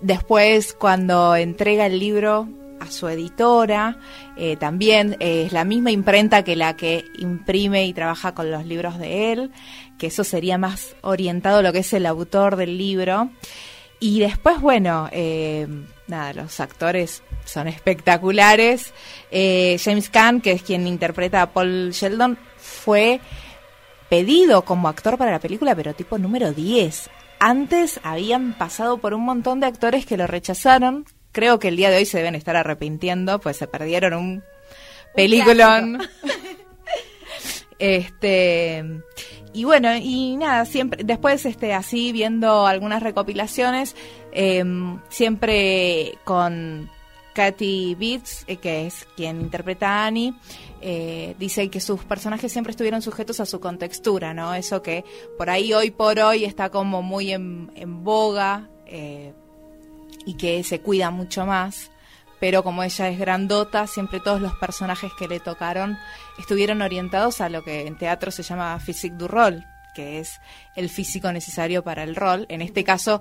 Después, 0.00 0.74
cuando 0.74 1.36
entrega 1.36 1.86
el 1.86 2.00
libro 2.00 2.48
a 2.80 2.90
su 2.90 3.08
editora, 3.08 3.98
eh, 4.36 4.56
también 4.56 5.16
eh, 5.20 5.44
es 5.46 5.52
la 5.52 5.64
misma 5.64 5.90
imprenta 5.90 6.42
que 6.42 6.56
la 6.56 6.76
que 6.76 7.04
imprime 7.18 7.86
y 7.86 7.92
trabaja 7.92 8.34
con 8.34 8.50
los 8.50 8.66
libros 8.66 8.98
de 8.98 9.32
él, 9.32 9.50
que 9.98 10.08
eso 10.08 10.24
sería 10.24 10.58
más 10.58 10.96
orientado 11.02 11.58
a 11.58 11.62
lo 11.62 11.72
que 11.72 11.80
es 11.80 11.92
el 11.92 12.06
autor 12.06 12.56
del 12.56 12.76
libro. 12.76 13.30
Y 14.00 14.20
después, 14.20 14.60
bueno, 14.62 15.10
eh, 15.12 15.68
nada, 16.06 16.32
los 16.32 16.58
actores 16.58 17.22
son 17.44 17.68
espectaculares. 17.68 18.94
Eh, 19.30 19.78
James 19.82 20.08
Caan, 20.08 20.40
que 20.40 20.52
es 20.52 20.62
quien 20.62 20.86
interpreta 20.86 21.42
a 21.42 21.52
Paul 21.52 21.90
Sheldon, 21.92 22.38
fue 22.56 23.20
pedido 24.08 24.62
como 24.62 24.88
actor 24.88 25.18
para 25.18 25.32
la 25.32 25.38
película, 25.38 25.74
pero 25.74 25.92
tipo 25.92 26.16
número 26.16 26.52
10. 26.52 27.10
Antes 27.38 28.00
habían 28.02 28.54
pasado 28.54 28.98
por 28.98 29.12
un 29.12 29.22
montón 29.22 29.60
de 29.60 29.66
actores 29.66 30.06
que 30.06 30.16
lo 30.16 30.26
rechazaron. 30.26 31.04
Creo 31.32 31.58
que 31.58 31.68
el 31.68 31.76
día 31.76 31.90
de 31.90 31.98
hoy 31.98 32.06
se 32.06 32.18
deben 32.18 32.34
estar 32.34 32.56
arrepintiendo, 32.56 33.40
pues 33.40 33.56
se 33.56 33.66
perdieron 33.66 34.14
un 34.14 34.44
peliculón. 35.14 36.00
este 37.78 38.84
y 39.52 39.64
bueno 39.64 39.96
y 39.96 40.36
nada 40.36 40.64
siempre 40.64 41.02
después 41.02 41.44
este 41.46 41.72
así 41.72 42.12
viendo 42.12 42.66
algunas 42.66 43.02
recopilaciones 43.02 43.96
em, 44.32 45.00
siempre 45.08 46.18
con 46.24 46.90
Katy 47.34 47.96
Beats 47.96 48.44
eh, 48.46 48.58
que 48.58 48.86
es 48.86 49.08
quien 49.16 49.40
interpreta 49.40 49.88
a 49.88 50.06
Annie 50.06 50.34
eh, 50.82 51.34
dice 51.38 51.68
que 51.68 51.80
sus 51.80 52.04
personajes 52.04 52.52
siempre 52.52 52.70
estuvieron 52.70 53.02
sujetos 53.02 53.40
a 53.40 53.46
su 53.46 53.60
contextura 53.60 54.34
no 54.34 54.54
eso 54.54 54.82
que 54.82 55.04
por 55.38 55.50
ahí 55.50 55.72
hoy 55.72 55.90
por 55.90 56.18
hoy 56.20 56.44
está 56.44 56.68
como 56.68 57.02
muy 57.02 57.32
en, 57.32 57.72
en 57.74 58.04
boga 58.04 58.68
eh, 58.86 59.32
y 60.24 60.34
que 60.34 60.62
se 60.64 60.80
cuida 60.80 61.10
mucho 61.10 61.46
más 61.46 61.90
pero 62.40 62.64
como 62.64 62.82
ella 62.82 63.08
es 63.08 63.18
grandota, 63.18 63.86
siempre 63.86 64.18
todos 64.18 64.40
los 64.40 64.54
personajes 64.54 65.12
que 65.16 65.28
le 65.28 65.38
tocaron 65.38 65.98
estuvieron 66.38 66.80
orientados 66.80 67.42
a 67.42 67.50
lo 67.50 67.62
que 67.62 67.86
en 67.86 67.98
teatro 67.98 68.30
se 68.30 68.42
llama 68.42 68.80
physique 68.80 69.16
du 69.16 69.28
rôle, 69.28 69.62
que 69.94 70.18
es 70.18 70.40
el 70.74 70.88
físico 70.88 71.30
necesario 71.32 71.84
para 71.84 72.02
el 72.02 72.16
rol. 72.16 72.46
En 72.48 72.62
este 72.62 72.82
caso, 72.82 73.20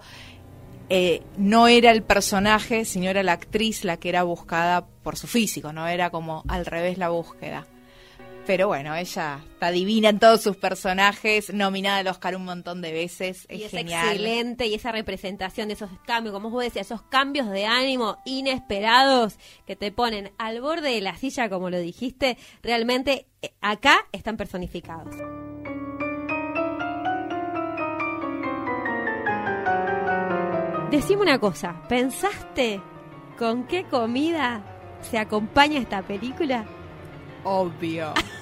eh, 0.87 1.21
no 1.37 1.67
era 1.67 1.91
el 1.91 2.01
personaje, 2.01 2.85
sino 2.85 3.09
era 3.09 3.21
la 3.21 3.33
actriz 3.33 3.83
la 3.83 3.97
que 3.97 4.07
era 4.07 4.23
buscada 4.23 4.87
por 5.03 5.17
su 5.17 5.27
físico, 5.27 5.73
no 5.73 5.85
era 5.85 6.09
como 6.09 6.43
al 6.47 6.65
revés 6.65 6.97
la 6.97 7.09
búsqueda. 7.09 7.67
Pero 8.49 8.67
bueno, 8.67 8.95
ella 8.95 9.41
está 9.53 9.69
divina 9.69 10.09
en 10.09 10.17
todos 10.17 10.41
sus 10.41 10.57
personajes, 10.57 11.53
nominada 11.53 11.97
al 11.97 12.07
Oscar 12.07 12.35
un 12.35 12.45
montón 12.45 12.81
de 12.81 12.91
veces, 12.91 13.45
es 13.47 13.59
y 13.59 13.63
es 13.65 13.69
genial. 13.69 14.07
excelente 14.07 14.65
y 14.65 14.73
esa 14.73 14.91
representación 14.91 15.67
de 15.67 15.75
esos 15.75 15.91
cambios, 16.07 16.33
como 16.33 16.49
vos 16.49 16.63
decías, 16.63 16.87
esos 16.87 17.03
cambios 17.03 17.47
de 17.51 17.67
ánimo 17.67 18.17
inesperados 18.25 19.37
que 19.67 19.75
te 19.75 19.91
ponen 19.91 20.31
al 20.39 20.61
borde 20.61 20.89
de 20.89 20.99
la 20.99 21.15
silla, 21.15 21.47
como 21.47 21.69
lo 21.69 21.77
dijiste, 21.77 22.39
realmente 22.63 23.27
eh, 23.43 23.51
acá 23.61 24.07
están 24.11 24.35
personificados. 24.35 25.15
Decime 30.89 31.21
una 31.21 31.37
cosa, 31.37 31.83
¿pensaste 31.87 32.81
con 33.37 33.67
qué 33.67 33.83
comida 33.83 34.63
se 35.01 35.19
acompaña 35.19 35.79
esta 35.79 36.01
película? 36.01 36.65
Obvio. 37.43 38.11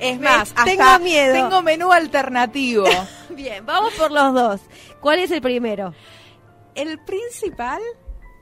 Es 0.00 0.18
Me- 0.18 0.24
más, 0.28 0.50
hasta 0.50 0.64
tengo 0.64 0.98
miedo. 1.00 1.34
tengo 1.34 1.62
menú 1.62 1.92
alternativo. 1.92 2.84
Bien, 3.30 3.64
vamos 3.66 3.92
por 3.94 4.10
los 4.10 4.32
dos. 4.34 4.60
¿Cuál 5.00 5.18
es 5.20 5.30
el 5.30 5.40
primero? 5.40 5.94
el 6.76 6.98
principal, 7.00 7.80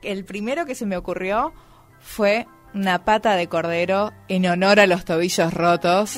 el 0.03 0.23
primero 0.23 0.65
que 0.65 0.75
se 0.75 0.85
me 0.85 0.95
ocurrió 0.95 1.51
fue 1.99 2.47
una 2.73 3.03
pata 3.03 3.35
de 3.35 3.47
cordero 3.49 4.11
en 4.29 4.45
honor 4.45 4.79
a 4.79 4.87
los 4.87 5.03
tobillos 5.03 5.53
rotos 5.53 6.17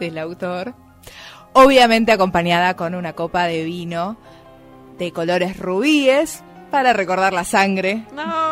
del 0.00 0.18
autor. 0.18 0.74
Obviamente 1.52 2.10
acompañada 2.12 2.74
con 2.74 2.94
una 2.94 3.12
copa 3.12 3.44
de 3.44 3.62
vino 3.64 4.16
de 4.98 5.12
colores 5.12 5.58
rubíes 5.58 6.42
para 6.70 6.92
recordar 6.94 7.32
la 7.32 7.44
sangre. 7.44 8.04
No. 8.12 8.45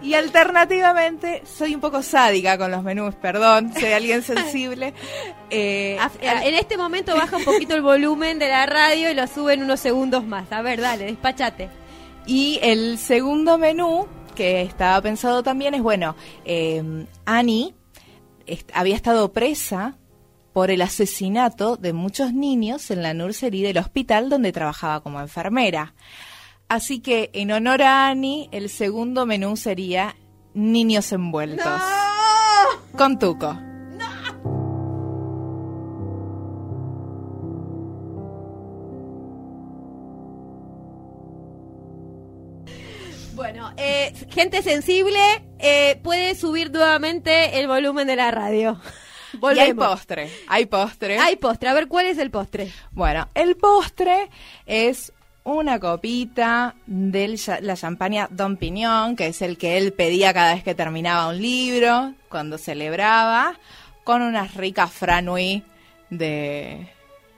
Y 0.00 0.14
alternativamente, 0.14 1.42
soy 1.44 1.74
un 1.74 1.80
poco 1.80 2.02
sádica 2.02 2.56
con 2.56 2.70
los 2.70 2.82
menús, 2.84 3.14
perdón, 3.16 3.72
soy 3.74 3.92
alguien 3.92 4.22
sensible. 4.22 4.94
Eh, 5.50 5.98
En 6.20 6.54
este 6.54 6.76
momento 6.76 7.14
baja 7.16 7.36
un 7.36 7.44
poquito 7.44 7.74
el 7.74 7.82
volumen 7.82 8.38
de 8.38 8.48
la 8.48 8.64
radio 8.66 9.10
y 9.10 9.14
lo 9.14 9.26
suben 9.26 9.62
unos 9.62 9.80
segundos 9.80 10.24
más. 10.24 10.50
A 10.52 10.62
ver, 10.62 10.80
dale, 10.80 11.06
despachate. 11.06 11.68
Y 12.26 12.58
el 12.62 12.98
segundo 12.98 13.58
menú 13.58 14.06
que 14.36 14.62
estaba 14.62 15.00
pensado 15.02 15.42
también 15.42 15.74
es, 15.74 15.82
bueno, 15.82 16.14
eh, 16.44 17.06
Annie 17.24 17.74
est- 18.46 18.70
había 18.74 18.94
estado 18.94 19.32
presa 19.32 19.96
por 20.52 20.70
el 20.70 20.80
asesinato 20.82 21.76
de 21.76 21.92
muchos 21.92 22.32
niños 22.32 22.90
en 22.92 23.02
la 23.02 23.14
nursery 23.14 23.62
del 23.62 23.78
hospital 23.78 24.28
donde 24.28 24.52
trabajaba 24.52 25.00
como 25.02 25.20
enfermera. 25.20 25.94
Así 26.68 27.00
que 27.00 27.30
en 27.32 27.50
honor 27.50 27.82
a 27.82 28.08
Annie, 28.08 28.48
el 28.52 28.68
segundo 28.68 29.24
menú 29.24 29.56
sería 29.56 30.14
niños 30.52 31.12
envueltos. 31.12 31.82
Con 32.96 33.18
tuco. 33.18 33.58
Bueno, 43.34 43.72
eh, 43.76 44.12
gente 44.30 44.62
sensible 44.62 45.20
eh, 45.58 45.98
puede 46.02 46.34
subir 46.34 46.70
nuevamente 46.70 47.60
el 47.60 47.68
volumen 47.68 48.06
de 48.06 48.16
la 48.16 48.30
radio. 48.30 48.78
Y 49.54 49.58
hay 49.58 49.72
postre. 49.72 50.30
Hay 50.48 50.66
postre. 50.66 51.18
Hay 51.18 51.36
postre. 51.36 51.68
A 51.68 51.74
ver, 51.74 51.88
¿cuál 51.88 52.06
es 52.06 52.18
el 52.18 52.30
postre? 52.30 52.72
Bueno, 52.90 53.28
el 53.34 53.56
postre 53.56 54.28
es 54.66 55.12
una 55.56 55.78
copita 55.80 56.74
de 56.86 57.38
la 57.62 57.76
champaña 57.76 58.28
Don 58.30 58.56
Piñón, 58.56 59.16
que 59.16 59.28
es 59.28 59.42
el 59.42 59.56
que 59.58 59.76
él 59.78 59.92
pedía 59.92 60.32
cada 60.34 60.54
vez 60.54 60.62
que 60.64 60.74
terminaba 60.74 61.28
un 61.28 61.40
libro, 61.40 62.14
cuando 62.28 62.58
celebraba, 62.58 63.54
con 64.04 64.22
unas 64.22 64.54
ricas 64.54 64.90
franui 64.92 65.62
de, 66.10 66.88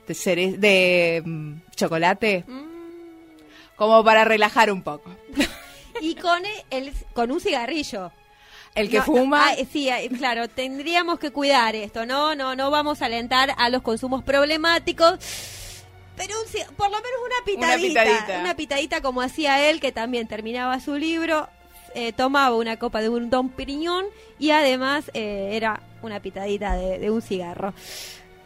de, 0.06 0.14
cere- 0.14 0.56
de 0.56 1.22
mm, 1.24 1.52
chocolate, 1.76 2.44
como 3.76 4.04
para 4.04 4.24
relajar 4.24 4.70
un 4.70 4.82
poco. 4.82 5.10
Y 6.02 6.14
con 6.14 6.40
el, 6.70 6.92
con 7.12 7.30
un 7.30 7.40
cigarrillo. 7.40 8.10
El 8.74 8.88
que 8.88 8.98
No, 8.98 9.06
no, 9.06 9.12
fuma, 9.12 9.48
ah, 9.50 9.54
sí, 9.70 9.90
ah, 9.90 9.98
claro, 10.16 10.48
tendríamos 10.48 11.18
que 11.18 11.30
cuidar 11.30 11.74
esto, 11.76 12.06
¿no? 12.06 12.34
No, 12.34 12.56
no 12.56 12.70
vamos 12.70 13.02
a 13.02 13.06
alentar 13.06 13.52
a 13.58 13.68
los 13.68 13.82
consumos 13.82 14.22
problemáticos. 14.24 15.18
Pero 16.16 16.34
un 16.38 16.76
por 16.76 16.90
lo 16.90 16.96
menos 16.96 17.20
una 17.24 17.44
pitadita, 17.44 17.76
Una 17.76 18.04
pitadita. 18.04 18.40
Una 18.40 18.56
pitadita 18.56 19.00
como 19.00 19.22
hacía 19.22 19.68
él, 19.70 19.80
que 19.80 19.92
también 19.92 20.26
terminaba 20.26 20.80
su 20.80 20.96
libro, 20.96 21.48
eh, 21.94 22.12
tomaba 22.12 22.56
una 22.56 22.78
copa 22.78 23.00
de 23.00 23.08
un 23.08 23.30
Don 23.30 23.48
Piriñón 23.48 24.04
y 24.38 24.50
además 24.50 25.10
eh, 25.14 25.50
era 25.52 25.80
una 26.02 26.20
pitadita 26.20 26.74
de, 26.74 26.98
de 26.98 27.10
un 27.10 27.22
cigarro. 27.22 27.74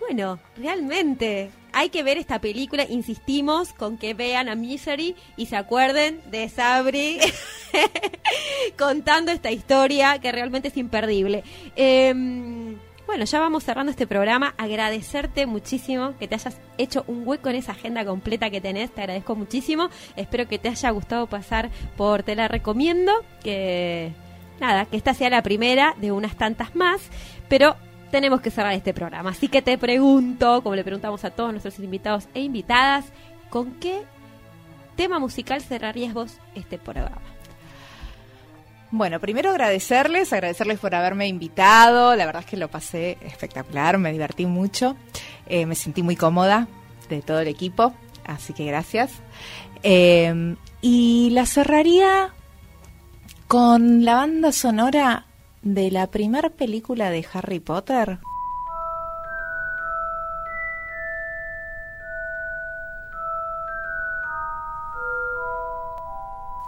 Bueno, 0.01 0.39
realmente 0.57 1.51
hay 1.73 1.89
que 1.89 2.03
ver 2.03 2.19
esta 2.19 2.39
película, 2.39 2.85
insistimos 2.89 3.73
con 3.73 3.97
que 3.97 4.15
vean 4.15 4.49
a 4.49 4.55
Misery 4.55 5.17
y 5.37 5.47
se 5.47 5.57
acuerden 5.57 6.21
de 6.31 6.49
Sabri 6.49 7.19
contando 8.79 9.33
esta 9.33 9.51
historia 9.51 10.19
que 10.19 10.31
realmente 10.31 10.69
es 10.69 10.77
imperdible. 10.77 11.43
Eh, 11.75 12.77
bueno, 13.15 13.27
ya 13.27 13.39
vamos 13.39 13.63
cerrando 13.63 13.91
este 13.93 14.09
programa. 14.09 14.55
Agradecerte 14.59 15.47
muchísimo 15.47 16.19
que 16.19 16.27
te 16.27 16.35
hayas 16.35 16.59
hecho 16.79 17.05
un 17.07 17.23
hueco 17.25 17.49
en 17.49 17.55
esa 17.55 17.71
agenda 17.71 18.05
completa 18.05 18.51
que 18.51 18.61
tenés. 18.61 18.91
Te 18.91 19.03
agradezco 19.03 19.37
muchísimo. 19.37 19.89
Espero 20.17 20.49
que 20.49 20.59
te 20.59 20.69
haya 20.69 20.91
gustado 20.91 21.29
pasar 21.29 21.71
por 21.97 22.25
Te 22.25 22.35
la 22.35 22.49
recomiendo. 22.49 23.13
Que 23.41 24.11
nada, 24.59 24.87
que 24.87 24.97
esta 24.97 25.15
sea 25.15 25.31
la 25.31 25.45
primera 25.45 25.95
de 26.01 26.11
unas 26.11 26.35
tantas 26.35 26.75
más. 26.75 27.09
Pero 27.49 27.77
tenemos 28.11 28.41
que 28.41 28.51
cerrar 28.51 28.73
este 28.73 28.93
programa. 28.93 29.31
Así 29.31 29.47
que 29.47 29.63
te 29.63 29.79
pregunto, 29.79 30.65
como 30.65 30.75
le 30.75 30.83
preguntamos 30.83 31.25
a 31.25 31.31
todos 31.31 31.53
nuestros 31.53 31.79
invitados 31.79 32.27
e 32.35 32.41
invitadas, 32.41 33.05
¿con 33.49 33.75
qué 33.75 34.03
tema 34.97 35.21
musical 35.21 35.63
cerrarías 35.63 36.15
vos 36.15 36.39
este 36.57 36.79
programa? 36.79 37.34
Bueno, 38.91 39.19
primero 39.19 39.51
agradecerles, 39.51 40.33
agradecerles 40.33 40.79
por 40.79 40.95
haberme 40.95 41.27
invitado. 41.27 42.15
La 42.15 42.27
verdad 42.27 42.43
es 42.43 42.49
que 42.49 42.57
lo 42.57 42.69
pasé 42.69 43.19
espectacular, 43.23 43.99
me 43.99 44.13
divertí 44.13 44.47
mucho. 44.47 44.97
Eh, 45.47 45.67
me 45.67 45.75
sentí 45.75 46.03
muy 46.03 46.17
cómoda 46.17 46.69
de 47.09 47.21
todo 47.21 47.41
el 47.41 47.49
equipo, 47.49 47.93
así 48.25 48.53
que 48.53 48.65
gracias. 48.65 49.13
Eh, 49.83 50.57
y 50.81 51.31
la 51.31 51.47
cerraría 51.47 52.33
con 53.49 54.05
la 54.05 54.15
banda 54.15 54.53
sonora 54.53 55.27
de 55.63 55.91
la 55.91 56.07
primera 56.07 56.51
película 56.51 57.11
de 57.11 57.27
Harry 57.33 57.61
Potter. 57.61 58.19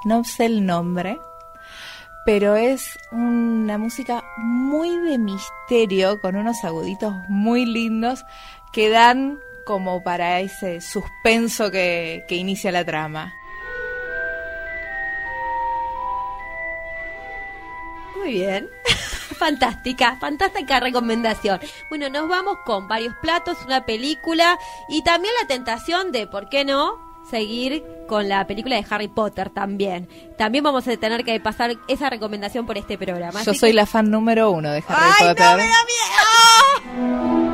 No 0.04 0.22
sé 0.22 0.46
el 0.46 0.64
nombre, 0.64 1.18
pero 2.26 2.56
es 2.56 2.98
una 3.12 3.78
música 3.78 4.24
muy 4.36 4.98
de 4.98 5.16
misterio, 5.16 6.20
con 6.20 6.34
unos 6.34 6.64
aguditos 6.64 7.14
muy 7.28 7.64
lindos 7.64 8.24
que 8.72 8.90
dan 8.90 9.38
como 9.64 10.02
para 10.02 10.40
ese 10.40 10.80
suspenso 10.80 11.70
que, 11.70 12.24
que 12.28 12.34
inicia 12.34 12.72
la 12.72 12.84
trama. 12.84 13.32
Muy 18.16 18.32
bien. 18.32 18.68
Fantástica, 19.38 20.16
fantástica 20.16 20.80
recomendación. 20.80 21.60
Bueno, 21.90 22.08
nos 22.08 22.28
vamos 22.28 22.58
con 22.64 22.88
varios 22.88 23.14
platos, 23.16 23.58
una 23.64 23.84
película 23.84 24.58
y 24.88 25.04
también 25.04 25.32
la 25.40 25.46
tentación 25.46 26.10
de, 26.10 26.26
¿por 26.26 26.48
qué 26.48 26.64
no? 26.64 27.05
Seguir 27.30 27.82
con 28.08 28.28
la 28.28 28.46
película 28.46 28.76
de 28.76 28.84
Harry 28.88 29.08
Potter 29.08 29.50
también. 29.50 30.08
También 30.38 30.62
vamos 30.62 30.86
a 30.86 30.96
tener 30.96 31.24
que 31.24 31.38
pasar 31.40 31.72
esa 31.88 32.08
recomendación 32.10 32.66
por 32.66 32.78
este 32.78 32.96
programa. 32.96 33.42
Yo 33.42 33.52
soy 33.54 33.70
que- 33.70 33.74
la 33.76 33.86
fan 33.86 34.10
número 34.10 34.50
uno 34.50 34.70
de 34.70 34.84
Harry 34.88 35.12
¡Ay, 35.20 35.28
Potter. 35.28 35.46
no 35.50 35.56
me 35.56 35.62
da 35.64 37.00
miedo! 37.02 37.45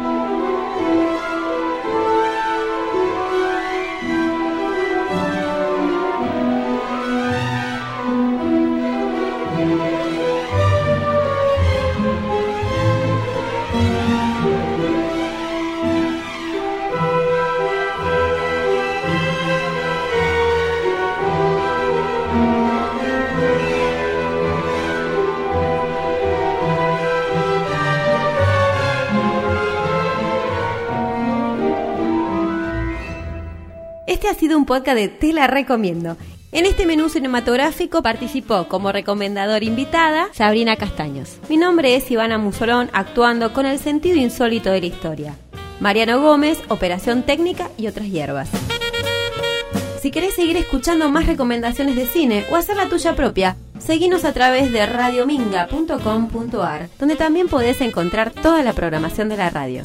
Un 34.50 34.66
podcast 34.66 34.96
de 34.96 35.08
Te 35.08 35.32
la 35.32 35.46
recomiendo. 35.46 36.16
En 36.50 36.66
este 36.66 36.84
menú 36.84 37.08
cinematográfico 37.08 38.02
participó 38.02 38.66
como 38.66 38.90
recomendador 38.90 39.62
invitada 39.62 40.28
Sabrina 40.32 40.76
Castaños. 40.76 41.38
Mi 41.48 41.56
nombre 41.56 41.94
es 41.94 42.10
Ivana 42.10 42.38
Musolón, 42.38 42.90
actuando 42.92 43.52
con 43.52 43.66
el 43.66 43.78
sentido 43.78 44.16
insólito 44.16 44.70
de 44.70 44.80
la 44.80 44.86
historia. 44.86 45.36
Mariano 45.80 46.20
Gómez, 46.20 46.58
operación 46.68 47.22
técnica 47.22 47.70
y 47.78 47.86
otras 47.86 48.08
hierbas. 48.08 48.50
Si 50.00 50.10
querés 50.10 50.34
seguir 50.34 50.56
escuchando 50.56 51.08
más 51.08 51.26
recomendaciones 51.26 51.94
de 51.94 52.06
cine 52.06 52.44
o 52.50 52.56
hacer 52.56 52.76
la 52.76 52.88
tuya 52.88 53.14
propia, 53.14 53.56
seguinos 53.78 54.24
a 54.24 54.32
través 54.32 54.72
de 54.72 54.84
radiominga.com.ar, 54.84 56.88
donde 56.98 57.16
también 57.16 57.46
podés 57.46 57.80
encontrar 57.80 58.32
toda 58.32 58.64
la 58.64 58.72
programación 58.72 59.28
de 59.28 59.36
la 59.36 59.50
radio. 59.50 59.84